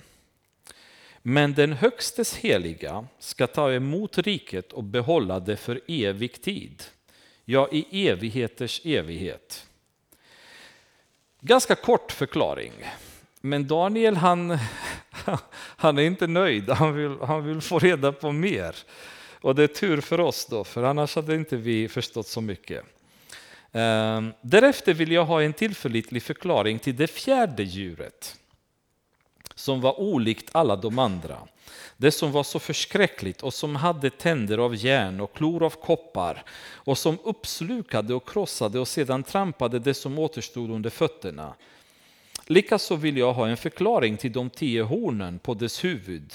[1.26, 6.84] Men den högstes heliga ska ta emot riket och behålla det för evig tid
[7.46, 9.66] ja i evigheters evighet.
[11.40, 12.72] Ganska kort förklaring.
[13.42, 14.58] Men Daniel han,
[15.56, 18.76] han är inte nöjd, han vill, han vill få reda på mer.
[19.42, 22.86] Och det är tur för oss då, för annars hade inte vi förstått så mycket.
[23.72, 28.36] Ehm, därefter vill jag ha en tillförlitlig förklaring till det fjärde djuret
[29.56, 31.38] som var olikt alla de andra.
[31.98, 36.44] Det som var så förskräckligt och som hade tänder av järn och klor av koppar
[36.74, 41.54] och som uppslukade och krossade och sedan trampade det som återstod under fötterna.
[42.46, 46.34] Likaså vill jag ha en förklaring till de tio hornen på dess huvud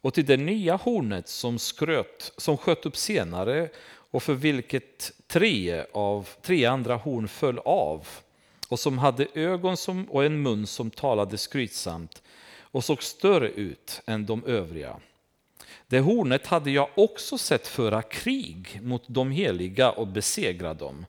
[0.00, 3.68] och till det nya hornet som, skröt, som sköt upp senare
[4.10, 8.08] och för vilket tre av tre andra horn föll av
[8.68, 12.22] och som hade ögon som, och en mun som talade skrytsamt
[12.70, 15.00] och såg större ut än de övriga.
[15.86, 21.06] Det hornet hade jag också sett föra krig mot de heliga och besegra dem,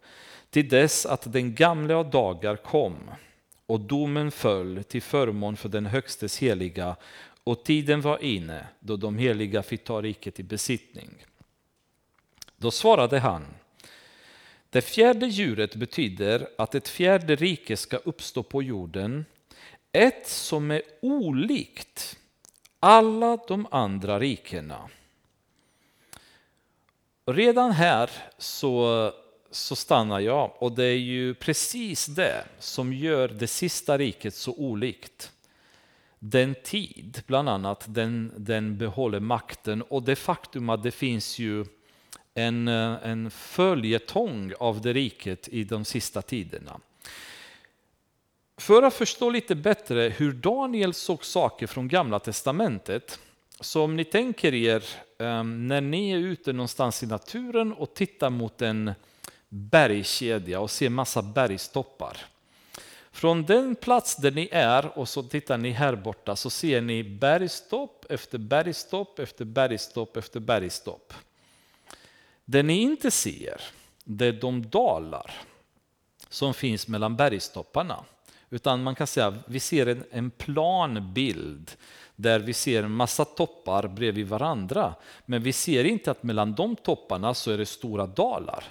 [0.50, 2.96] till dess att den gamla av dagar kom
[3.66, 6.96] och domen föll till förmån för den högstes heliga
[7.44, 11.26] och tiden var inne då de heliga fick ta riket i besittning.
[12.58, 13.46] Då svarade han,
[14.70, 19.26] det fjärde djuret betyder att ett fjärde rike ska uppstå på jorden
[19.92, 22.18] ett som är olikt
[22.80, 24.90] alla de andra rikena.
[27.26, 29.12] Redan här så,
[29.52, 34.54] så stannar jag och det är ju precis det som gör det sista riket så
[34.54, 35.32] olikt.
[36.20, 41.66] Den tid, bland annat, den, den behåller makten och det faktum att det finns ju
[42.34, 46.80] en, en följetong av det riket i de sista tiderna.
[48.62, 53.20] För att förstå lite bättre hur Daniel såg saker från Gamla Testamentet,
[53.60, 54.84] så om ni tänker er
[55.20, 58.94] ehm, när ni är ute någonstans i naturen och tittar mot en
[59.50, 62.18] bergskedja och ser massa bergstoppar.
[63.12, 67.04] Från den plats där ni är och så tittar ni här borta så ser ni
[67.04, 71.14] bergstopp efter bergstopp efter bergstopp efter bergstopp.
[72.46, 73.62] Det ni inte ser,
[74.04, 75.32] det är de dalar
[76.30, 78.04] som finns mellan bergstopparna.
[78.54, 81.72] Utan man kan säga att vi ser en, en planbild
[82.16, 84.94] där vi ser en massa toppar bredvid varandra.
[85.26, 88.64] Men vi ser inte att mellan de topparna så är det stora dalar.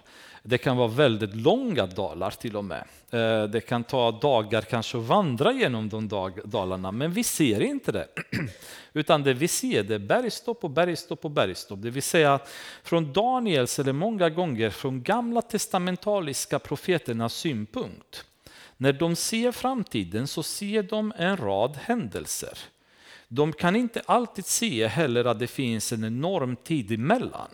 [0.43, 2.85] Det kan vara väldigt långa dalar till och med.
[3.11, 7.93] Eh, det kan ta dagar kanske att vandra genom de dalarna, men vi ser inte
[7.93, 8.09] det.
[8.93, 11.83] Utan det vi ser det är bergstopp och bergstopp och bergstopp.
[11.83, 12.39] Det vill säga
[12.83, 18.24] från Daniels, eller många gånger från gamla testamentaliska profeternas synpunkt,
[18.81, 22.59] när de ser framtiden så ser de en rad händelser.
[23.28, 27.49] De kan inte alltid se heller att det finns en enorm tid emellan.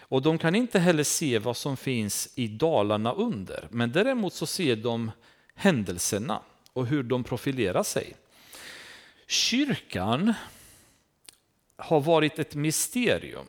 [0.00, 3.68] Och de kan inte heller se vad som finns i dalarna under.
[3.70, 5.10] Men däremot så ser de
[5.54, 6.42] händelserna
[6.72, 8.14] och hur de profilerar sig.
[9.26, 10.34] Kyrkan
[11.76, 13.48] har varit ett mysterium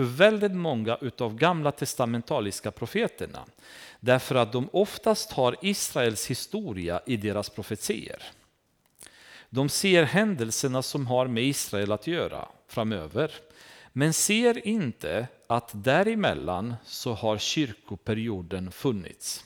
[0.00, 3.44] för väldigt många av gamla testamentaliska profeterna.
[4.00, 8.22] Därför att de oftast har Israels historia i deras profetier.
[9.50, 13.30] De ser händelserna som har med Israel att göra framöver.
[13.92, 19.44] men ser inte att däremellan så har kyrkoperioden funnits.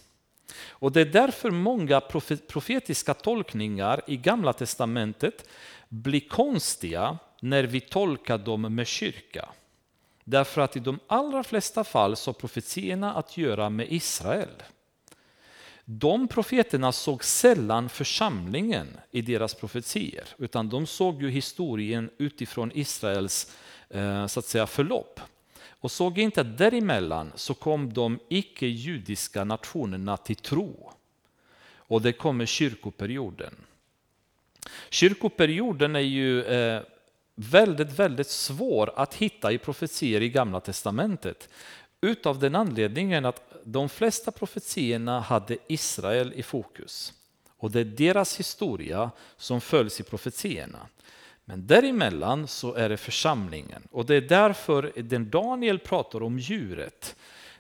[0.69, 2.01] Och det är därför många
[2.49, 5.49] profetiska tolkningar i Gamla testamentet
[5.89, 9.49] blir konstiga när vi tolkar dem med kyrka.
[10.25, 14.63] Därför att i de allra flesta fall så har profetierna att göra med Israel.
[15.85, 23.53] De profeterna såg sällan församlingen i deras profetier, utan de såg ju historien utifrån Israels
[23.89, 25.21] eh, så att säga, förlopp.
[25.81, 30.93] Och såg inte att däremellan så kom de icke-judiska nationerna till tro.
[31.77, 33.55] Och det kommer kyrkoperioden.
[34.91, 36.83] Kyrkoperioden är ju eh,
[37.35, 41.49] väldigt, väldigt svår att hitta i profetier i Gamla Testamentet.
[42.01, 47.13] Utav den anledningen att de flesta profetierna hade Israel i fokus.
[47.59, 50.87] Och det är deras historia som följs i profetierna.
[51.45, 53.83] Men däremellan så är det församlingen.
[53.91, 57.17] Och det är därför den Daniel pratar om djuret.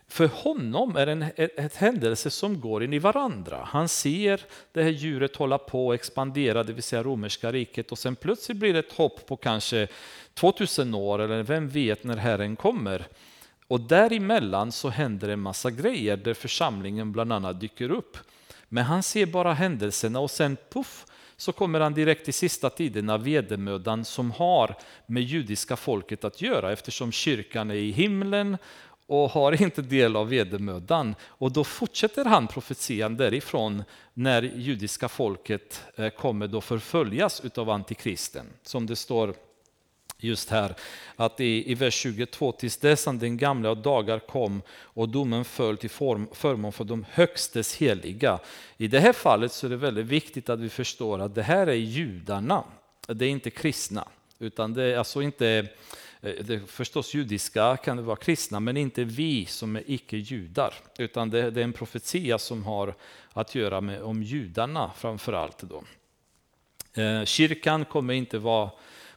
[0.08, 3.68] För honom är det en ett händelse som går in i varandra.
[3.70, 4.40] Han ser
[4.72, 8.58] det här djuret hålla på att expandera, det vill säga romerska riket, och sen plötsligt
[8.58, 9.88] blir det ett hopp på kanske
[10.34, 13.06] 2000 år, eller vem vet när Herren kommer.
[13.68, 18.18] Och däremellan så händer en massa grejer där församlingen bland annat dyker upp.
[18.68, 23.10] Men han ser bara händelserna och sen puff så kommer han direkt i sista tiden
[23.10, 24.76] av vedermödan som har
[25.06, 28.58] med judiska folket att göra eftersom kyrkan är i himlen
[29.06, 31.14] och har inte del av vedermödan.
[31.22, 33.84] Och då fortsätter han profetian därifrån
[34.14, 38.46] när judiska folket eh, kommer då förföljas av antikristen.
[38.62, 39.34] Som det står
[40.18, 40.74] just här,
[41.16, 45.90] att i, i vers 22, tills dess den gamla dagar kom och domen föll till
[45.90, 48.38] form, förmån för de högstes heliga.
[48.76, 51.66] I det här fallet så är det väldigt viktigt att vi förstår att det här
[51.66, 52.64] är judarna,
[53.06, 54.08] det är inte kristna.
[54.38, 55.66] Utan det är alltså inte,
[56.24, 60.74] Eh, det förstås judiska kan det vara kristna, men inte vi som är icke-judar.
[60.98, 62.94] Utan det, det, är en profetia som har
[63.32, 65.58] att göra med om judarna framför allt.
[65.62, 65.84] Då.
[67.02, 68.70] Eh, kyrkan kommer inte vara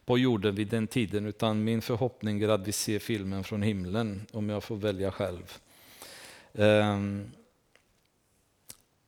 [0.05, 4.25] på jorden vid den tiden, utan min förhoppning är att vi ser filmen från himlen,
[4.31, 5.57] om jag får välja själv.
[6.53, 6.97] Eh,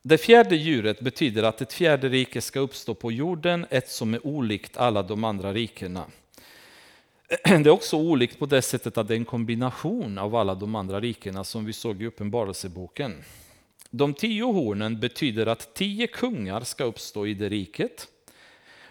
[0.02, 4.26] det fjärde djuret betyder att ett fjärde rike ska uppstå på jorden, ett som är
[4.26, 6.04] olikt alla de andra rikena.
[7.44, 10.74] Det är också olikt på det sättet att det är en kombination av alla de
[10.74, 13.24] andra rikena som vi såg i Uppenbarelseboken.
[13.90, 18.08] De tio hornen betyder att tio kungar ska uppstå i det riket.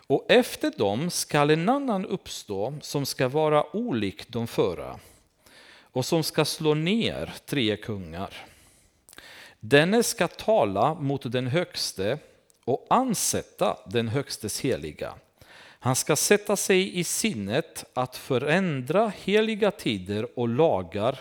[0.07, 4.99] Och efter dem skall en annan uppstå som ska vara olik de förra
[5.81, 8.33] och som ska slå ner tre kungar.
[9.59, 12.17] Denne ska tala mot den högste
[12.65, 15.13] och ansätta den högstes heliga.
[15.81, 21.19] Han ska sätta sig i sinnet att förändra heliga tider och lagar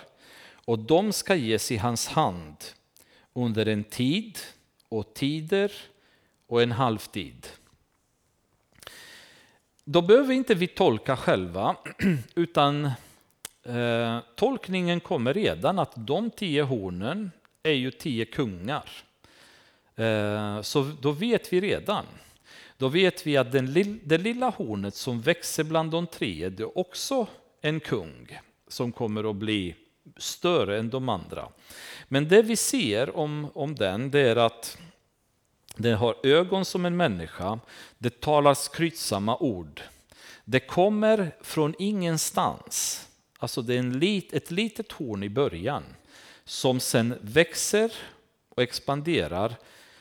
[0.64, 2.56] och de ska ges i hans hand
[3.32, 4.38] under en tid
[4.88, 5.72] och tider
[6.46, 7.46] och en halvtid.
[9.84, 11.76] Då behöver inte vi tolka själva,
[12.34, 12.84] utan
[13.62, 17.30] eh, tolkningen kommer redan att de tio hornen
[17.62, 18.90] är ju tio kungar.
[19.96, 22.04] Eh, så då vet vi redan.
[22.78, 26.78] Då vet vi att den, det lilla hornet som växer bland de tre, det är
[26.78, 27.26] också
[27.60, 29.74] en kung som kommer att bli
[30.16, 31.48] större än de andra.
[32.08, 34.78] Men det vi ser om, om den, det är att
[35.76, 37.60] den har ögon som en människa,
[37.98, 39.80] det talar skrytsamma ord.
[40.44, 43.08] Det kommer från ingenstans.
[43.38, 45.82] Alltså det är en lit, ett litet horn i början
[46.44, 47.92] som sen växer
[48.48, 49.54] och expanderar,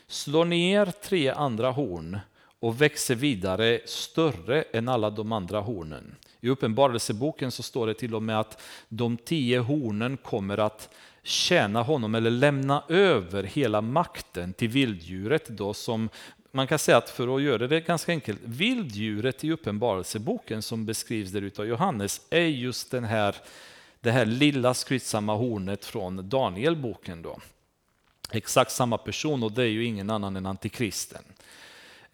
[0.06, 2.18] slår ner tre andra horn
[2.60, 6.14] och växer vidare större än alla de andra hornen.
[6.40, 10.88] I Uppenbarelseboken så står det till och med att de tio hornen kommer att
[11.22, 16.08] tjäna honom eller lämna över hela makten till vilddjuret då som
[16.52, 21.30] man kan säga att för att göra det ganska enkelt, vilddjuret i Uppenbarelseboken som beskrivs
[21.30, 23.36] där utav Johannes är just den här,
[24.00, 27.22] det här lilla skrytsamma hornet från Danielboken.
[27.22, 27.38] Då.
[28.30, 31.22] Exakt samma person och det är ju ingen annan än Antikristen.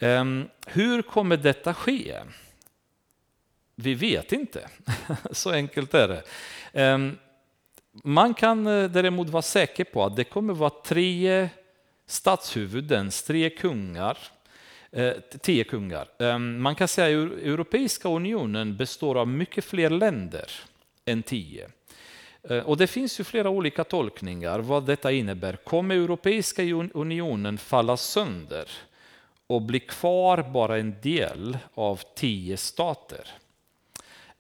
[0.05, 2.15] Ehm, hur kommer detta ske?
[3.75, 4.69] Vi vet inte.
[5.31, 6.23] Så enkelt är det.
[6.73, 7.17] Ehm,
[7.93, 11.49] man kan eh, däremot vara säker på att det kommer vara tre
[12.07, 14.19] statshuvuden, tre kungar,
[14.91, 16.09] eh, tio kungar.
[16.19, 20.51] Ehm, man kan säga att Europeiska unionen består av mycket fler länder
[21.05, 21.69] än tio.
[22.43, 25.57] Eh, och det finns ju flera olika tolkningar vad detta innebär.
[25.57, 26.63] Kommer Europeiska
[26.95, 28.69] unionen falla sönder
[29.47, 33.29] och blir kvar bara en del av tio stater?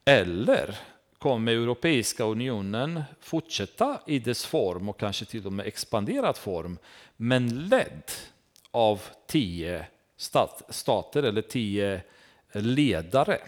[0.05, 0.79] Eller
[1.19, 6.79] kommer Europeiska unionen fortsätta i dess form och kanske till och med expanderad form,
[7.17, 8.11] men ledd
[8.71, 9.87] av tio
[10.69, 12.03] stater eller tio
[12.53, 13.39] ledare.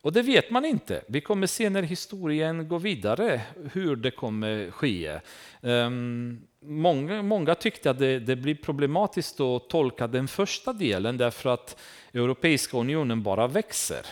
[0.00, 1.04] Och det vet man inte.
[1.08, 3.40] Vi kommer se när historien går vidare
[3.72, 5.20] hur det kommer ske.
[5.60, 11.50] Um, många, många tyckte att det, det blir problematiskt att tolka den första delen därför
[11.50, 11.80] att
[12.12, 14.06] Europeiska unionen bara växer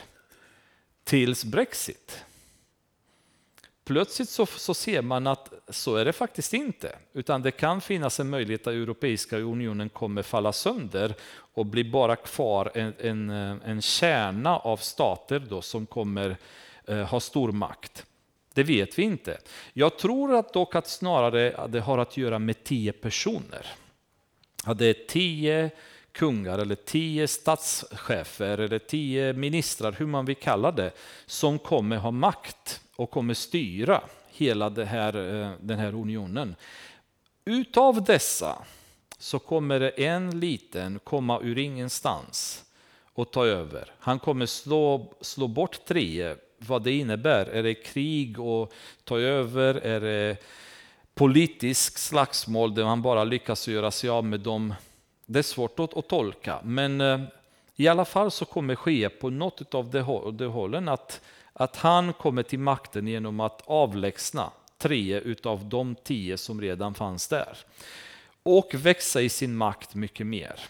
[1.05, 2.25] tills Brexit.
[3.85, 8.21] Plötsligt så, så, ser man att så är det faktiskt inte, utan det kan finnas
[8.21, 11.15] en möjlighet att Europeiska unionen kommer falla sönder
[11.55, 13.31] och blir bara kvar en, en,
[13.65, 16.37] en kärna av stater då som kommer
[16.87, 18.07] eh, ha stor makt.
[18.55, 19.39] Det vet vi inte.
[19.73, 23.67] Jag tror att dock att snarare det har att göra med tio personer.
[24.65, 25.71] Att det är tio
[26.13, 30.91] kungar eller tio statschefer eller tio ministrar, hur man vill kalla det,
[31.27, 36.57] som kommer ha makt och kommer styra hela här, eh, den här unionen.
[37.45, 38.59] Utav dessa
[39.25, 42.65] så kommer det en liten komma ur ingenstans
[43.15, 43.93] och ta över.
[43.99, 46.35] Han kommer slå, slå bort tre.
[46.59, 48.73] Vad det innebär, är det krig och
[49.05, 49.75] ta över?
[49.75, 50.37] Är det
[51.15, 54.75] politisk slagsmål där man bara lyckas göra sig av med dem?
[55.27, 57.21] Det är svårt att, att tolka, men eh,
[57.77, 61.21] i alla fall så kommer ske på något av de, de hållen att
[61.53, 67.29] att han kommer till makten genom att avlägsna tre utav de tio som redan fanns
[67.29, 67.59] där.
[68.47, 70.61] Och växa i sin makt mycket mer.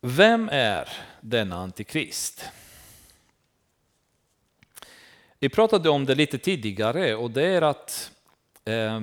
[0.00, 0.88] Vem är
[1.20, 2.44] denna antikrist?
[5.38, 8.10] Vi pratade om det lite tidigare och det är att
[8.64, 9.00] eh,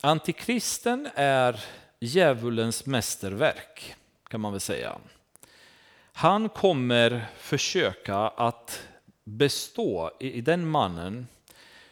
[0.00, 1.64] antikristen är
[2.00, 3.94] djävulens mästerverk
[4.28, 4.98] kan man väl säga.
[6.12, 8.82] Han kommer försöka att
[9.24, 11.26] bestå i den mannen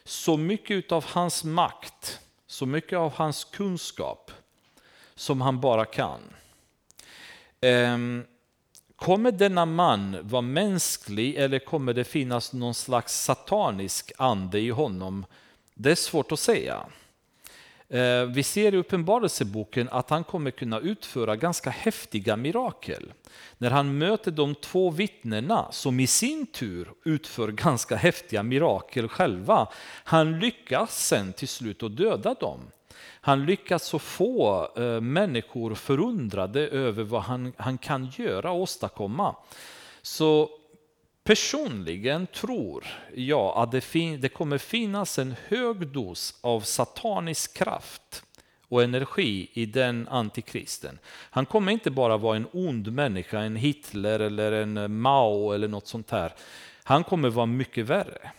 [0.03, 2.19] så mycket av hans makt,
[2.55, 4.31] så mycket av hans kunskap
[5.15, 6.21] som han bara kan.
[7.61, 8.25] Ehm,
[8.95, 15.25] kommer denna man vara mänsklig eller kommer det finnas någon slags satanisk ande i honom?
[15.73, 16.85] Det är svårt att säga.
[17.89, 23.13] Eh, vi ser i Uppenbarelseboken att han kommer kunna utföra ganska häftiga mirakel.
[23.57, 29.67] När han möter de två vittnena som i sin tur utför ganska häftiga mirakel själva.
[30.03, 32.59] Han lyckas sen till slut att döda dem.
[33.21, 39.35] Han lyckas så få eh, människor förundrade över vad han, han kan göra och åstadkomma.
[40.01, 40.49] Så
[41.27, 48.23] Personligen tror jag att det, fin det kommer finnas en hög dos av satanisk kraft
[48.67, 50.99] och energi i den antikristen.
[51.07, 55.87] Han kommer inte bara vara en ond människa, en Hitler eller en Mao eller något
[55.87, 56.33] sånt här.
[56.83, 58.31] Han kommer vara mycket värre.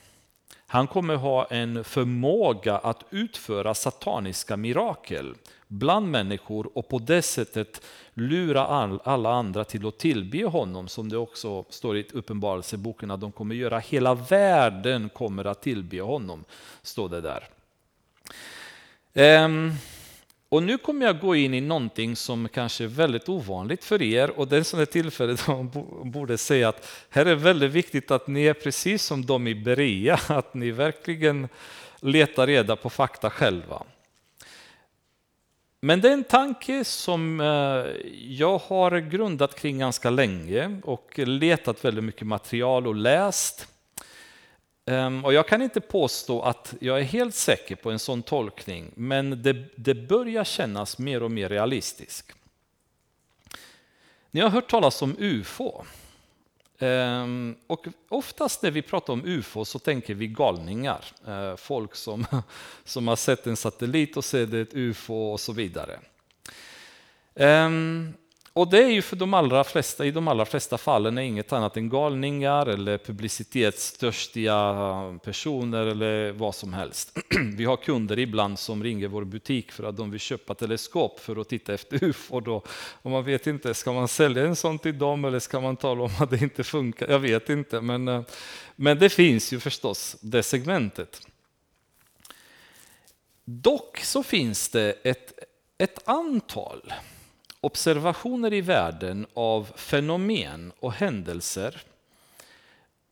[0.67, 5.35] Han kommer ha en förmåga att utföra sataniska mirakel
[5.69, 7.83] bland människor och på det sättet
[8.15, 13.21] lura all, alla andra till att tillbe honom som det också står i Uppenbarelseboken att
[13.21, 13.79] de kommer göra.
[13.79, 16.45] Hela världen kommer att tillbe honom,
[16.83, 17.49] står det där.
[19.45, 19.73] Um
[20.49, 24.31] och nu kommer jag gå in i någonting som kanske är väldigt ovanligt för er
[24.31, 25.71] och det är sådant tillfälle då man
[26.11, 30.21] borde säga att här är väldigt viktigt att ni är precis som de i Berea,
[30.29, 31.49] att ni verkligen
[32.01, 33.83] letar reda på fakta själva.
[35.81, 37.47] Men det är en tanke som eh,
[38.23, 43.69] jag har grundat kring ganska länge och letat väldigt mycket material och läst.
[44.87, 48.93] Ehm, och jag kan inte påstå att jag är helt säker på en sån tolkning,
[48.95, 52.33] men det, det börjar kännas mer och mer realistiskt.
[54.31, 55.85] Ni har hört talas om UFO.
[56.79, 61.05] Ehm, och oftast när vi pratar om UFO så tänker vi galningar.
[61.27, 62.27] Eh, folk som,
[62.85, 66.01] som har sett en satellit och ser det ett UFO och så vidare.
[67.35, 68.15] Ehm,
[68.57, 71.53] och det är ju för de allra flesta, i de allra flesta fallen är inget
[71.53, 74.75] annat än galningar eller publicitetstörstiga
[75.25, 77.19] personer eller vad som helst.
[77.57, 81.41] Vi har kunder ibland som ringer vår butik för att de vill köpa teleskop för
[81.41, 82.41] att titta efter UFO.
[82.41, 82.63] Då.
[83.03, 86.03] Och man vet inte, ska man sälja en sån till dem eller ska man tala
[86.03, 87.09] om att det inte funkar?
[87.09, 88.23] Jag vet inte, men, eh,
[88.77, 91.21] men det finns ju förstås det segmentet.
[93.45, 95.33] Dock så finns det ett,
[95.79, 96.93] ett antal
[97.67, 101.83] observationer i världen av fenomen och händelser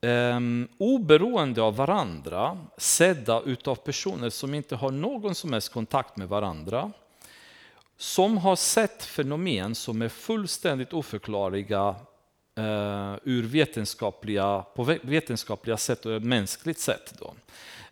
[0.01, 6.29] um, oberoende av varandra, sedda utav personer som inte har någon som helst kontakt med
[6.29, 6.93] varandra,
[7.97, 11.89] som har sett fenomen som är fullständigt oförklarliga
[12.59, 17.15] uh, ur vetenskapliga, på vetenskapliga sätt och mänskligt sätt.
[17.19, 17.35] Då.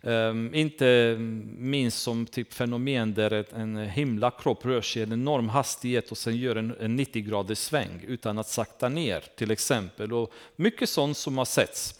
[0.05, 1.15] Um, inte
[1.57, 6.17] minst som typ fenomen där en himla kropp rör sig i en enorm hastighet och
[6.17, 10.13] sen gör en, en 90 graders sväng utan att sakta ner till exempel.
[10.13, 11.99] Och mycket sånt som har setts.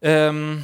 [0.00, 0.62] Um,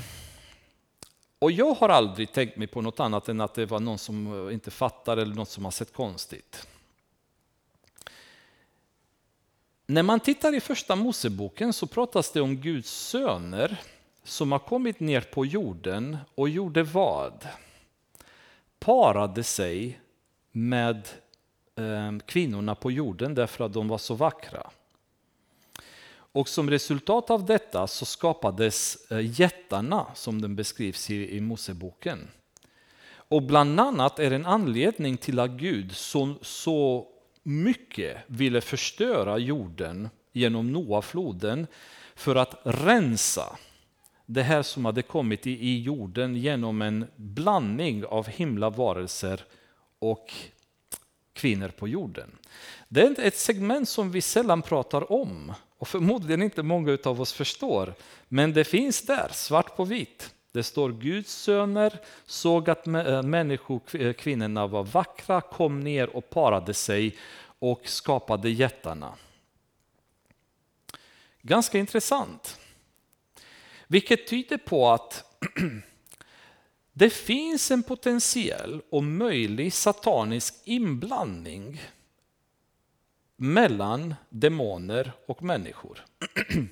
[1.39, 4.47] och jag har aldrig tänkt mig på något annat än att det var någon som
[4.48, 6.66] eh, inte fattar eller något som har sett konstigt.
[9.86, 13.81] När man tittar i första Moseboken så pratas det om Guds söner
[14.27, 17.48] som har kommit ner på jorden och gjorde vad?
[18.78, 20.01] Parade sig
[20.53, 21.09] med
[21.77, 24.70] eh, kvinnorna på jorden därför att de var så vackra.
[26.09, 32.28] Och som resultat av detta så skapades eh, jättarna som den beskrivs i, i Moseboken.
[33.28, 37.09] Och bland annat är en anledning till att Gud så, så
[37.43, 41.66] mycket ville förstöra jorden genom Noafloden
[42.15, 43.59] för att rensa
[44.27, 49.44] det här som hade kommit i, i jorden genom en blandning av himlavarelser
[49.98, 50.35] och
[51.32, 52.31] kvinnor på jorden.
[52.89, 57.32] Det är ett segment som vi sällan pratar om och förmodligen inte många av oss
[57.32, 57.94] förstår.
[58.28, 60.35] Men det finns där, svart på vitt.
[60.53, 66.74] Det står Guds söner såg att äh, människokvinnorna äh, var vackra, kom ner och parade
[66.74, 67.16] sig
[67.59, 69.12] och skapade jättarna.
[71.43, 72.59] Ganska intressant.
[73.86, 75.24] Vilket tyder på att
[76.92, 81.82] det finns en potentiell och möjlig satanisk inblandning
[83.36, 86.04] mellan demoner och människor.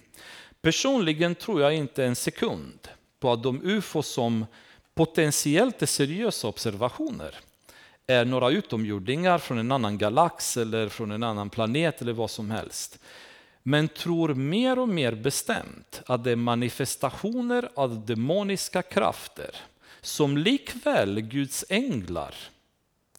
[0.60, 2.88] Personligen tror jag inte en sekund
[3.20, 4.46] på att de ufo som
[4.94, 7.34] potentiellt är seriösa observationer
[8.06, 12.50] är några utomjordingar från en annan galax eller från en annan planet eller vad som
[12.50, 12.98] helst
[13.66, 19.56] men tror mer och mer bestämt att det är manifestationer av demoniska krafter
[20.00, 22.34] som likväl Guds änglar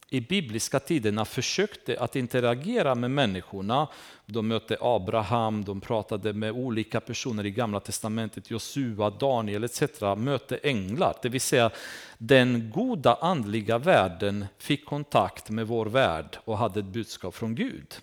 [0.08, 3.88] i bibliska tiderna försökte att interagera med människorna.
[4.26, 9.82] De mötte Abraham, de pratade med olika personer i gamla testamentet, Josua, Daniel etc.
[10.16, 11.70] Mötte änglar, det vill säga
[12.18, 17.94] den goda andliga världen fick kontakt med vår värld och hade ett budskap från Gud.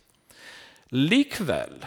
[0.85, 1.85] Likväl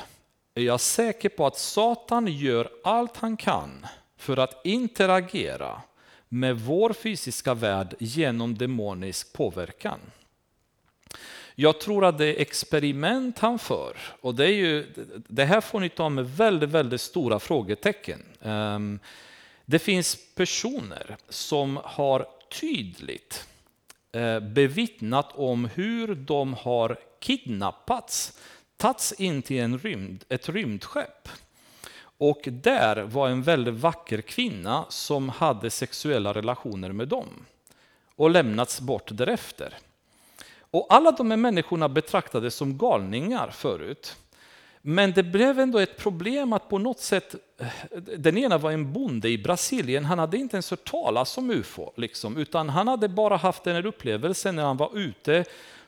[0.56, 5.82] är jag säker på att Satan gör allt han kan för att interagera
[6.28, 10.00] med vår fysiska värld genom demonisk påverkan.
[11.54, 13.96] Jag tror att det är experiment han för.
[14.20, 14.86] Och det, är ju,
[15.28, 18.24] det här får ni ta med väldigt, väldigt stora frågetecken.
[18.42, 18.98] Ehm,
[19.64, 22.26] det finns personer som har
[22.60, 23.48] tydligt
[24.12, 28.38] eh, bevittnat om hur de har kidnappats
[28.76, 31.28] tagits in till en rymd, ett rymdskepp.
[32.18, 37.28] Och där var en väldigt vacker kvinna som hade sexuella relationer med dem
[38.16, 39.74] och lämnats bort därefter.
[40.70, 44.16] Och alla de här människorna betraktades som galningar förut.
[44.82, 47.68] Men det blev ändå ett problem att på något sätt, eh,
[48.18, 51.92] den ena var en bonde i Brasilien, han hade inte ens hört talas om UFO,
[51.96, 55.44] liksom, utan han hade bara haft den här upplevelsen när han var ute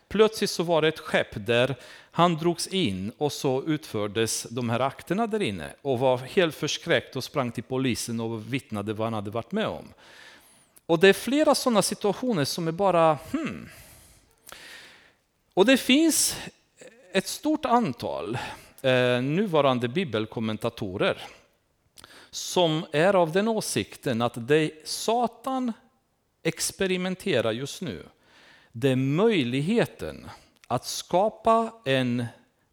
[0.09, 1.75] Plötsligt så var det ett skepp där
[2.11, 7.17] han drogs in och så utfördes de här akterna där inne och var helt förskräckt
[7.17, 9.85] och sprang till polisen och vittnade vad han hade varit med om.
[10.87, 13.69] Och det är flera sådana situationer som är bara hmm.
[15.55, 16.37] Och det finns
[17.13, 18.39] ett stort antal
[18.83, 21.23] eh, nuvarande bibelkommentatorer
[22.31, 25.73] som är av den åsikten att det Satan
[26.43, 28.07] experimenterar just nu
[28.73, 30.29] det är möjligheten
[30.67, 32.27] att skapa en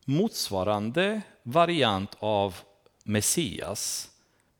[0.05, 2.55] motsvarande variant av
[3.03, 4.09] Messias,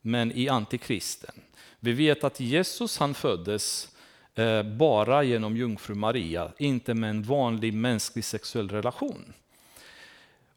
[0.02, 1.36] men i antikristen.
[1.80, 3.90] Vi vet att Jesus han föddes
[4.36, 9.34] eh, bara genom jungfru Maria, inte med en vanlig mänsklig sexuell relation.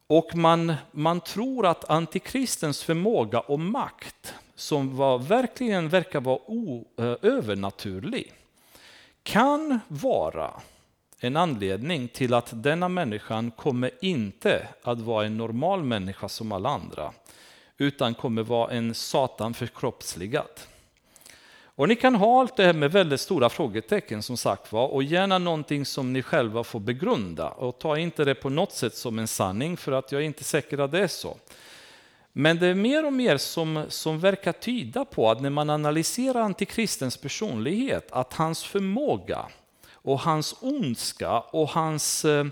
[0.07, 6.41] Och man, man tror att antikristens förmåga och makt, som var, verkligen verkar vara
[6.99, 8.33] eh, övernaturlig,
[9.29, 10.61] kan vara
[11.21, 16.69] en anledning till att denna människan kommer inte att vara en normal människa som alla
[16.69, 17.13] andra,
[17.79, 20.61] utan kommer vara en Satan förkroppsligad.
[21.63, 25.03] Och ni kan ha allt det här med väldigt stora frågetecken som sagt var och
[25.03, 29.19] gärna någonting som ni själva får begrunda och ta inte det på något sätt som
[29.19, 31.37] en sanning för att jag är inte säker att det är så.
[32.41, 36.41] Men det är mer och mer som, som verkar tyda på att när man analyserar
[36.41, 39.47] antikristens personlighet, att hans förmåga
[39.91, 42.47] och hans ondska och hans eh,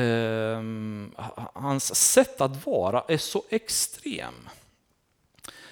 [0.00, 0.62] eh,
[1.52, 4.34] hans sätt att vara är så extrem.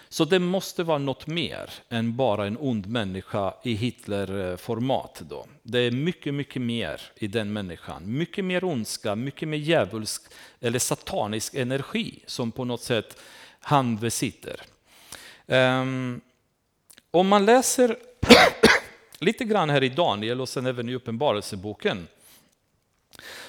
[0.08, 5.22] Så det måste vara något mer än bara en ond människa i Hitler-format.
[5.28, 5.46] Då.
[5.62, 8.02] Det är mycket, mycket mer i den människan.
[8.06, 10.22] Mycket mer ondska, mycket mer djävulsk
[10.60, 13.18] eller satanisk energi som på något sätt
[13.60, 14.60] han besitter.
[15.46, 16.20] Um,
[17.10, 17.96] om man läser
[19.18, 22.06] lite grann här i Daniel och sen även i Uppenbarelseboken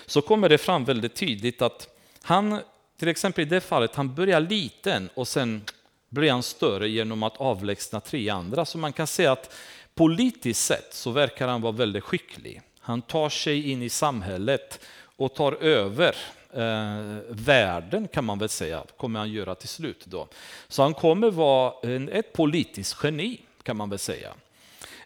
[0.06, 1.88] så kommer det fram väldigt tydligt att
[2.22, 2.60] han,
[2.98, 5.62] till exempel i det fallet, han börjar liten och sen
[6.10, 8.66] blir han större genom att avlägsna tre andra.
[8.66, 9.56] Så man kan säga att
[9.96, 12.62] politiskt sett så verkar han vara väldigt skicklig.
[12.80, 14.80] Han tar sig in i samhället
[15.16, 16.16] och tar över
[16.54, 20.06] eh, världen kan man väl säga, kommer han göra till slut.
[20.06, 20.28] Då.
[20.68, 24.34] Så han kommer vara en, ett politiskt geni kan man väl säga.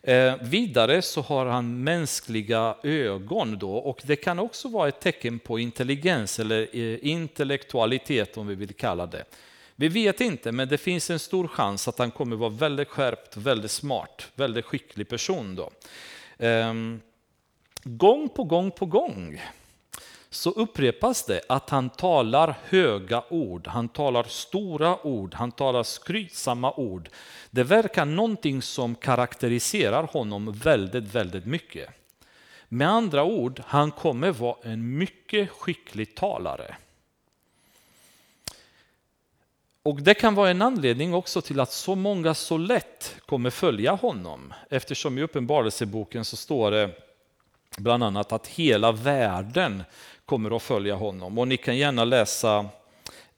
[0.02, 5.40] Eh, vidare så har han mänskliga ögon då och det kan också vara ett tecken
[5.40, 9.24] på intelligens eller eh, intellektualitet om vi vill kalla det.
[9.76, 13.38] Vi vet inte, men det finns en stor chans att han kommer vara väldigt skärpt,
[13.38, 15.56] väldigt smart, väldigt skicklig person.
[15.56, 15.72] Då.
[16.38, 17.02] Ehm,
[17.84, 19.42] gång på gång på gång
[20.30, 26.74] så upprepas det att han talar höga ord, han talar stora ord, han talar skrytsamma
[26.74, 27.10] ord.
[27.52, 31.90] Det verkar någonting som karaktäriserar honom väldigt, väldigt mycket.
[32.70, 36.76] Med andra ord, han kommer vara en mycket skicklig talare.
[39.86, 43.92] Och Det kan vara en anledning också till att så många så lätt kommer följa
[43.92, 44.54] honom.
[44.70, 46.90] Eftersom i Uppenbarelseboken så står det
[47.78, 49.84] bland annat att hela världen
[50.26, 51.38] kommer att följa honom.
[51.38, 52.66] Och ni kan gärna läsa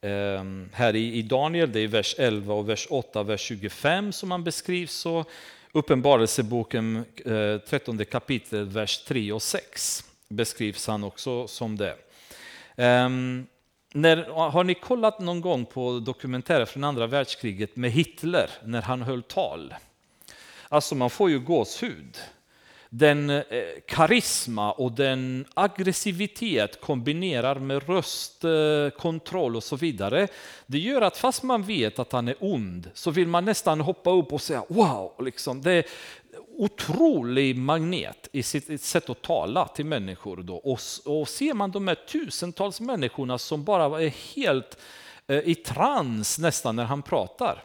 [0.01, 4.43] ehm, här i Daniel, det är vers 11 och vers 8, vers 25 som han
[4.43, 5.05] beskrivs.
[5.05, 5.29] Och
[5.71, 11.95] Uppenbarelseboken eh, 13 kapitel, vers 3 och 6 beskrivs han också som det.
[12.75, 13.47] Ehm,
[13.95, 14.17] när,
[14.51, 19.23] har ni kollat någon gång på dokumentärer från andra världskriget med Hitler när han höll
[19.23, 19.73] tal?
[20.69, 22.17] Alltså man får ju gåshud.
[22.89, 23.43] Den eh,
[23.87, 30.27] karisma och den aggressivitet kombinerar med röstkontroll eh, och så vidare.
[30.65, 34.11] Det gör att fast man vet att han är ond så vill man nästan hoppa
[34.11, 35.13] upp och säga wow.
[35.19, 35.61] Liksom.
[35.61, 35.85] Det,
[36.57, 40.37] otrolig magnet i sitt sätt att tala till människor.
[40.37, 40.55] Då.
[40.55, 44.77] Och, och ser man de här tusentals människorna som bara är helt
[45.27, 47.63] eh, i trans nästan när han pratar.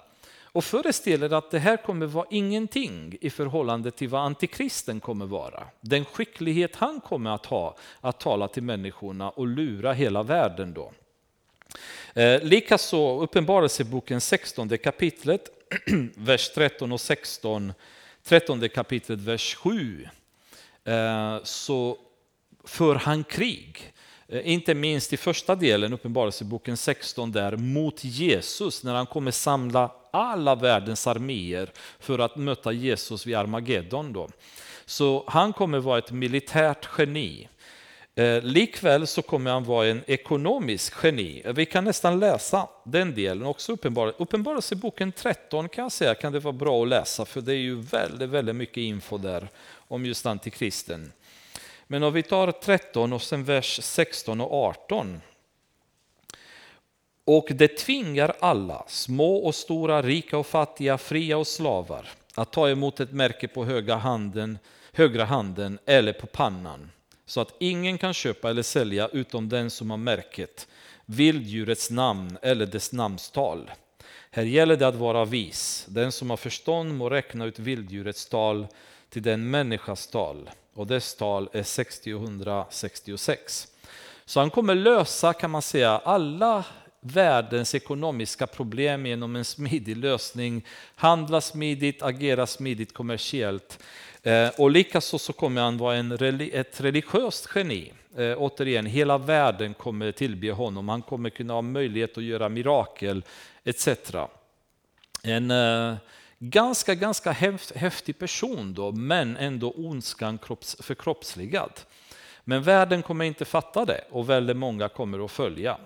[0.53, 5.67] Och föreställer att det här kommer vara ingenting i förhållande till vad antikristen kommer vara.
[5.81, 10.75] Den skicklighet han kommer att ha att tala till människorna och lura hela världen.
[10.75, 10.93] då.
[12.15, 15.49] Eh, Likaså Uppenbarelseboken 16 kapitlet,
[16.17, 17.73] vers 13 och 16
[18.25, 20.09] 13 kapitlet, vers 7,
[20.85, 21.99] eh, så
[22.65, 23.93] för han krig.
[24.29, 29.91] Eh, inte minst i första delen, Uppenbarelseboken 16, där mot Jesus, när han kommer samla
[30.13, 34.13] alla världens arméer för att möta Jesus vid Armageddon.
[34.13, 34.29] Då.
[34.85, 37.49] Så han kommer vara ett militärt geni.
[38.15, 41.43] Eh, likväl så kommer han vara en ekonomisk geni.
[41.45, 43.73] Eh, vi kan nästan läsa den delen också.
[44.19, 47.81] Uppenbarelseboken 13 kan jag säga kan det vara bra att läsa för det är ju
[47.81, 51.13] väldigt, väldigt mycket info där om just antikristen.
[51.87, 55.21] Men om vi tar 13 och sen vers 16 och 18.
[57.25, 62.69] Och det tvingar alla, små och stora, rika och fattiga, fria och slavar, att ta
[62.69, 64.59] emot ett märke på höga handen,
[64.93, 66.91] högra handen eller på pannan
[67.31, 70.69] så att ingen kan köpa eller sälja utom den som har märket,
[71.07, 73.71] vilddjurets namn eller dess namnstal.
[74.31, 75.87] Här gäller det att vara vis.
[75.89, 78.67] Den som har förstånd må räkna ut vilddjurets tal
[79.11, 83.69] till den människas tal och dess tal är 6066.
[84.25, 86.65] Så han kommer lösa kan man säga alla
[87.01, 93.79] världens ekonomiska problem genom en smidig lösning, handla smidigt, agera smidigt kommersiellt
[94.23, 96.13] Eh, och likaså så kommer han vara en,
[96.53, 97.93] ett religiöst geni.
[98.17, 100.89] Eh, återigen, hela världen kommer tillbe honom.
[100.89, 103.25] Han kommer kunna ha möjlighet att göra mirakel
[103.65, 103.89] etc.
[105.23, 105.95] En eh,
[106.39, 107.33] ganska, ganska
[107.75, 110.39] häftig person då, men ändå ondskan
[110.81, 111.73] förkroppsligad.
[112.45, 115.77] Men världen kommer inte fatta det och väldigt många kommer att följa.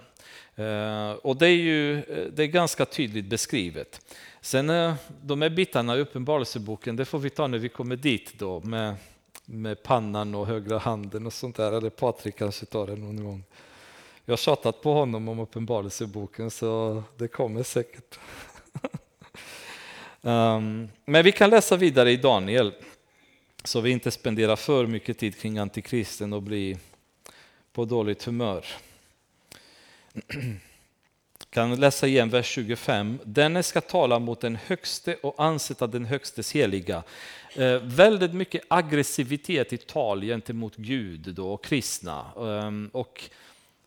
[1.22, 2.02] Och det är ju
[2.32, 4.00] det är ganska tydligt beskrivet.
[4.44, 8.38] Sen eh, de här bitarna i Uppenbarelseboken, det får vi ta när vi kommer dit
[8.38, 8.94] då med,
[9.44, 11.72] med pannan och högra handen och sånt där.
[11.72, 13.44] Eller Patrik kanske tar det någon gång.
[14.24, 18.18] Jag har tjatat på honom om Uppenbarelseboken så det kommer säkert.
[20.20, 22.72] um, men vi kan läsa vidare i Daniel
[23.64, 26.78] så vi inte spenderar för mycket tid kring antikristen och blir
[27.72, 28.64] på dåligt humör.
[31.54, 33.18] kan läsa igen vers 25.
[33.24, 37.02] Denne ska tala mot den högste och ansätta den högstes heliga.
[37.56, 42.24] Eh, väldigt mycket aggressivitet i tal gentemot Gud då, och kristna.
[42.36, 43.30] Eh, och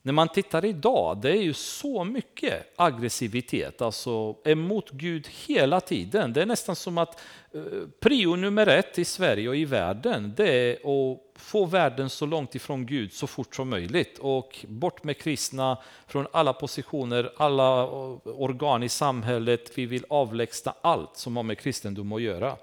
[0.07, 6.33] när man tittar idag, det är ju så mycket aggressivitet, alltså emot Gud hela tiden.
[6.33, 7.21] Det är nästan som att
[7.53, 7.61] eh,
[7.99, 12.55] prio nummer ett i Sverige och i världen, det är att få världen så långt
[12.55, 14.19] ifrån Gud så fort som möjligt.
[14.19, 15.77] Och bort med kristna
[16.07, 19.71] från alla positioner, alla eh, organ i samhället.
[19.77, 22.57] Vi vill avlägsna allt som har med kristendom att göra.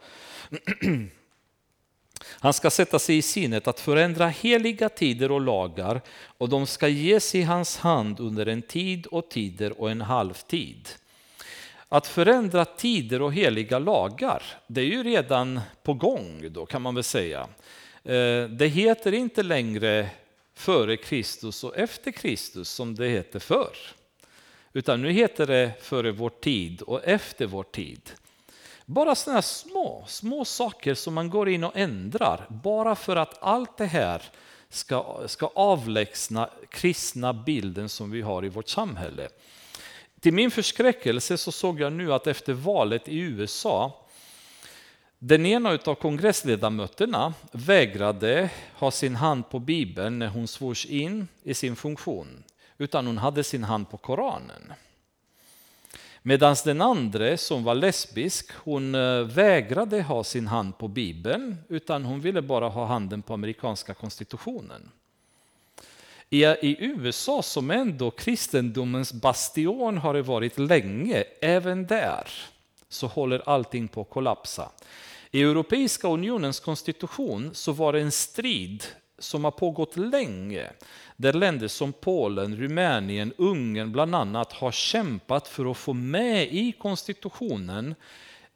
[2.31, 6.01] Han ska sätta sig i sinnet att förändra heliga tider och lagar
[6.39, 10.89] och de ska ges i hans hand under en tid och tider och en halvtid.
[11.89, 16.95] Att förändra tider och heliga lagar, det är ju redan på gång då kan man
[16.95, 17.49] väl säga.
[18.05, 20.09] Eh, det heter inte längre
[20.55, 23.77] före Kristus och efter Kristus som det heter förr.
[24.73, 28.11] Utan nu heter det före vår tid och efter vår tid.
[28.87, 33.77] Bara sådana små, små saker som man går in och ändrar bara för att allt
[33.77, 34.23] det här
[34.69, 39.29] ska, ska avlägsna kristna bilden som vi har i vårt samhälle.
[40.21, 44.05] Till min förskräckelse så såg jag nu att efter valet i USA
[45.19, 51.55] den ena av kongressledamöterna vägrade ha sin hand på Bibeln när hon svors in i
[51.55, 52.45] sin funktion,
[52.79, 54.73] utan hon hade sin hand på Koranen.
[56.27, 62.05] Medan den andra som var lesbisk, hon eh, vägrade ha sin hand på Bibeln, utan
[62.05, 64.91] hon ville bara ha handen på amerikanska konstitutionen.
[66.31, 72.29] I, I USA, som ändå kristendomens bastion har det varit länge, även där
[72.89, 74.71] så håller allting på att kollapsa.
[75.31, 78.85] I Europeiska unionens konstitution så var det en strid
[79.25, 80.71] som har pågått länge
[81.17, 86.73] där länder som Polen, Rumänien, Ungern bland annat har kämpat för att få med i
[86.73, 87.95] konstitutionen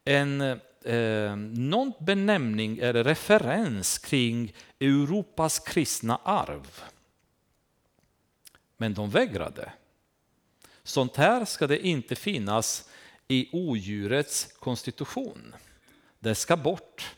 [0.05, 0.41] en
[0.83, 6.83] eh, någon benämning eller referens kring Europas kristna arv.
[8.77, 9.71] Men de vägrade.
[10.83, 12.89] Sånt här ska det inte finnas
[13.27, 15.55] i odjurets konstitution.
[16.19, 17.15] Det ska bort.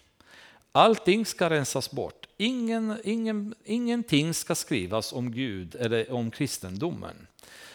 [0.72, 2.21] Allting ska rensas bort.
[2.42, 7.28] Ingen, ingen, ingenting ska skrivas om Gud eller om kristendomen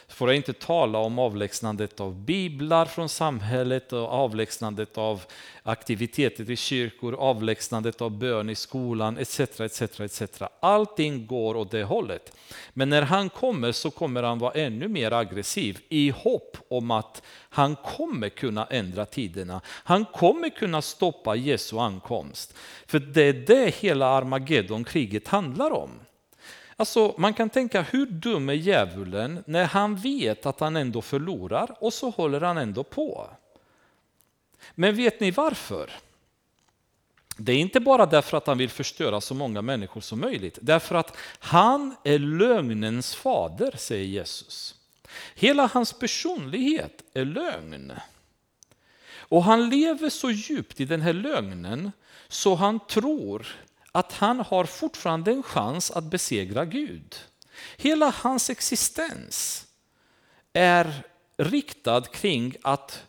[0.09, 5.23] får jag inte tala om avlägsnandet av biblar från samhället och avlägsnandet av
[5.63, 9.41] aktiviteter i kyrkor, avlägsnandet av bön i skolan etc.
[9.41, 10.43] etc, etc.
[10.61, 12.33] Allting går åt det hållet.
[12.73, 17.23] Men när han kommer så kommer han vara ännu mer aggressiv i hopp om att
[17.51, 19.61] han kommer kunna ändra tiderna.
[19.67, 22.55] Han kommer kunna stoppa Jesu ankomst.
[22.87, 25.91] För det är det hela Armageddon-kriget handlar om.
[26.77, 31.77] Alltså, man kan tänka hur dum är djävulen när han vet att han ändå förlorar
[31.81, 33.31] och så håller han ändå på.
[34.75, 35.91] Men vet ni varför?
[37.39, 40.59] Det är inte bara därför att han vill förstöra så många människor som möjligt.
[40.63, 44.75] Därför att han är lögnens fader, säger Jesus.
[45.35, 47.93] Hela hans personlighet är lögn.
[49.29, 51.93] Och han lever så djupt i den här lögnen
[52.29, 53.47] så han tror
[53.97, 57.17] att han har fortfarande en chans att besegra Gud.
[57.77, 59.67] Hela hans existens
[60.53, 61.03] är
[61.37, 63.05] riktad kring att,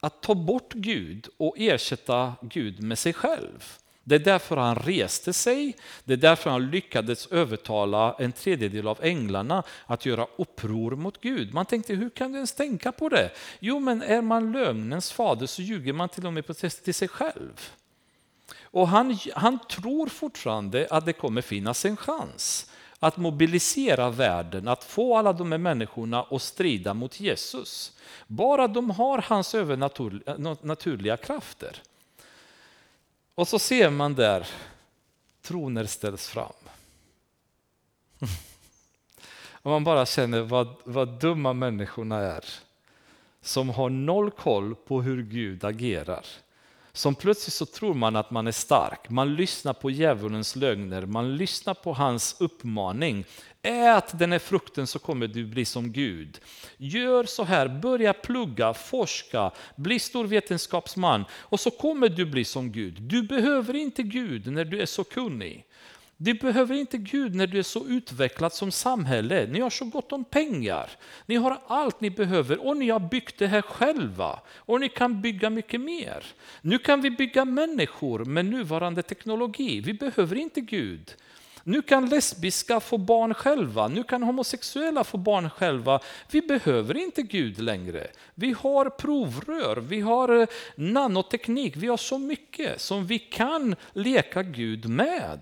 [0.00, 3.72] att ta bort Gud och ersätta Gud med sig själv.
[4.04, 8.98] Det är därför han reste sig, det är därför han lyckades övertala en tredjedel av
[9.02, 11.54] änglarna att göra uppror mot Gud.
[11.54, 13.30] Man tänkte, hur kan du ens tänka på det?
[13.60, 17.70] Jo, men är man lögnens fader så ljuger man till och med till sig själv.
[18.70, 22.70] Och han, han tror fortfarande att det kommer finnas en chans
[23.02, 27.98] att mobilisera världen, att få alla de här människorna att strida mot Jesus.
[28.26, 31.82] Bara de har hans övernaturliga krafter.
[33.34, 34.48] Och så ser man där,
[35.42, 36.52] troner ställs fram.
[39.62, 42.44] Och man bara känner vad, vad dumma människorna är.
[43.42, 46.26] Som har noll koll på hur Gud agerar
[47.00, 49.10] som plötsligt så tror man att man är stark.
[49.10, 53.24] Man lyssnar på djävulens lögner, man lyssnar på hans uppmaning.
[53.62, 56.40] Ät den här frukten så kommer du bli som Gud.
[56.76, 62.72] Gör så här, börja plugga, forska, bli stor vetenskapsman och så kommer du bli som
[62.72, 63.02] Gud.
[63.02, 65.64] Du behöver inte Gud när du är så kunnig.
[66.22, 69.46] Du behöver inte Gud när du är så utvecklad som samhälle.
[69.46, 70.90] Ni har så gott om pengar.
[71.26, 74.40] Ni har allt ni behöver och ni har byggt det här själva.
[74.56, 76.24] Och ni kan bygga mycket mer.
[76.62, 79.80] Nu kan vi bygga människor med nuvarande teknologi.
[79.80, 81.14] Vi behöver inte Gud.
[81.64, 86.00] Nu kan lesbiska få barn själva, nu kan homosexuella få barn själva.
[86.30, 88.06] Vi behöver inte Gud längre.
[88.34, 94.42] Vi har provrör, vi har eh, nanoteknik, vi har så mycket som vi kan leka
[94.42, 95.40] Gud med.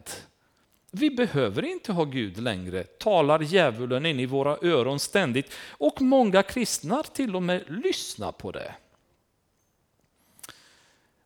[0.91, 6.43] Vi behöver inte ha Gud längre, talar djävulen in i våra öron ständigt och många
[6.43, 8.75] kristna till och med lyssnar på det.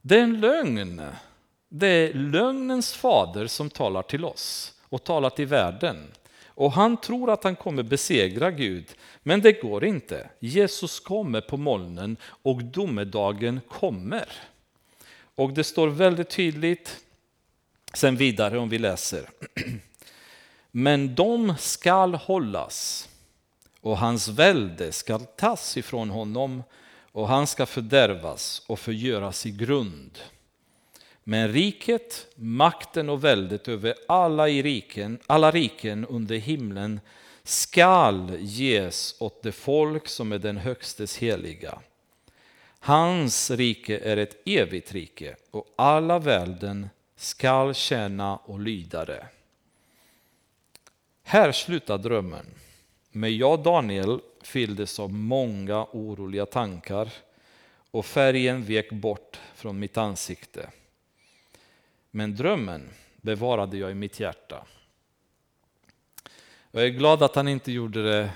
[0.00, 1.02] Det är en lögn.
[1.68, 5.96] Det är lögnens fader som talar till oss och talar till världen.
[6.46, 8.84] Och han tror att han kommer besegra Gud,
[9.22, 10.30] men det går inte.
[10.38, 14.28] Jesus kommer på molnen och domedagen kommer.
[15.34, 17.04] Och det står väldigt tydligt
[17.94, 19.30] sen vidare om vi läser.
[20.70, 23.08] Men de skall hållas
[23.80, 26.62] och hans välde skall tas ifrån honom
[27.12, 30.18] och han ska fördärvas och förgöras i grund.
[31.24, 37.00] Men riket, makten och väldet över alla, i riken, alla riken under himlen
[37.44, 41.78] skall ges åt det folk som är den högstes heliga.
[42.78, 46.88] Hans rike är ett evigt rike och alla välden
[47.22, 49.26] skall tjäna och lyda det.
[51.22, 52.46] Här slutar drömmen.
[53.10, 57.10] Men jag, Daniel, fylldes av många oroliga tankar
[57.90, 60.70] och färgen vek bort från mitt ansikte.
[62.10, 64.66] Men drömmen bevarade jag i mitt hjärta.
[66.70, 68.30] Jag är glad att han inte gjorde det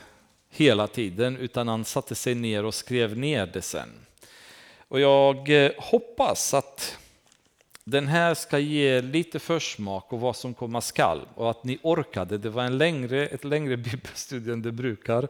[0.48, 4.06] hela tiden utan han satte sig ner och skrev ner det sen.
[4.88, 6.98] Och jag eh, hoppas att
[7.90, 12.38] den här ska ge lite försmak och vad som komma skall och att ni orkade.
[12.38, 15.28] Det var en längre, ett längre bibelstudie än det brukar.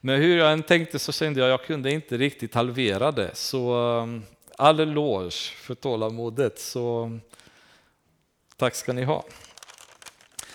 [0.00, 3.30] Men hur jag än tänkte så kände jag att jag kunde inte riktigt halvera det.
[3.34, 4.24] Så um,
[4.58, 6.58] all eloge för tålamodet.
[6.58, 7.20] Så um,
[8.56, 9.24] tack ska ni ha.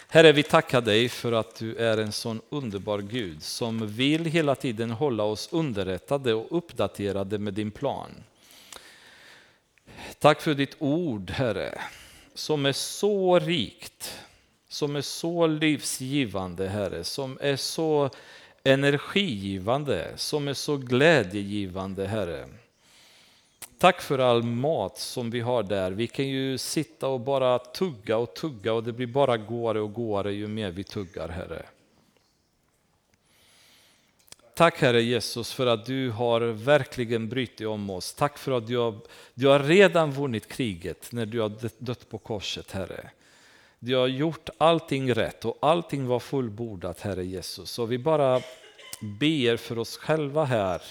[0.07, 4.55] Herre, vi tackar dig för att du är en sån underbar Gud som vill hela
[4.55, 8.11] tiden hålla oss underrättade och uppdaterade med din plan.
[10.19, 11.81] Tack för ditt ord, Herre,
[12.33, 14.19] som är så rikt,
[14.69, 18.09] som är så livsgivande, Herre, som är så
[18.63, 22.47] energigivande, som är så glädjegivande, Herre.
[23.77, 25.91] Tack för all mat som vi har där.
[25.91, 29.93] Vi kan ju sitta och bara tugga och tugga och det blir bara gåare och
[29.93, 31.65] gåare ju mer vi tuggar, Herre.
[34.55, 38.13] Tack Herre Jesus för att du har verkligen brytt om oss.
[38.13, 38.95] Tack för att du har,
[39.33, 43.09] du har redan vunnit kriget när du har dött på korset Herre.
[43.79, 47.79] Du har gjort allting rätt och allting var fullbordat Herre Jesus.
[47.79, 48.41] Och vi bara
[49.19, 50.81] ber för oss själva här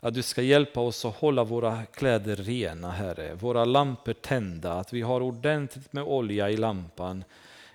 [0.00, 3.34] att du ska hjälpa oss att hålla våra kläder rena Herre.
[3.34, 7.24] Våra lampor tända, att vi har ordentligt med olja i lampan.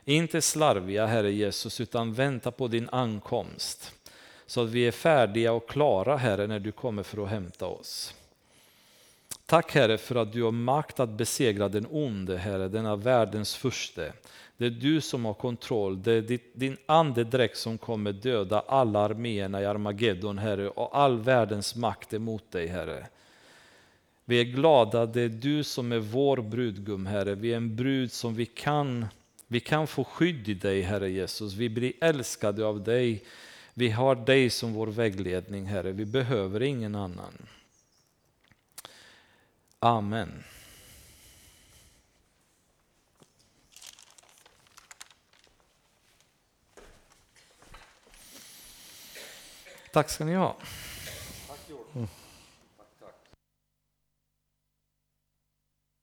[0.05, 3.93] Inte slarviga Herre Jesus utan vänta på din ankomst
[4.48, 8.14] så att vi är färdiga och klara Herre när du kommer för att hämta oss.
[9.45, 14.14] Tack Herre för att du har makt att besegra den onde Herre, denna världens furste.
[14.57, 19.61] Det är du som har kontroll, det är din andedräkt som kommer döda alla arméerna
[19.61, 23.07] i Armageddon Herre och all världens makt emot dig Herre.
[24.26, 28.11] Vi är glada, det är du som är vår brudgum Herre, vi är en brud
[28.11, 29.06] som vi kan,
[29.48, 33.24] vi kan få skydd i dig Herre Jesus, vi blir älskade av dig
[33.77, 35.91] vi har dig som vår vägledning, Herre.
[35.91, 37.47] Vi behöver ingen annan.
[39.79, 40.43] Amen.
[49.91, 50.55] Tack ska ni ha.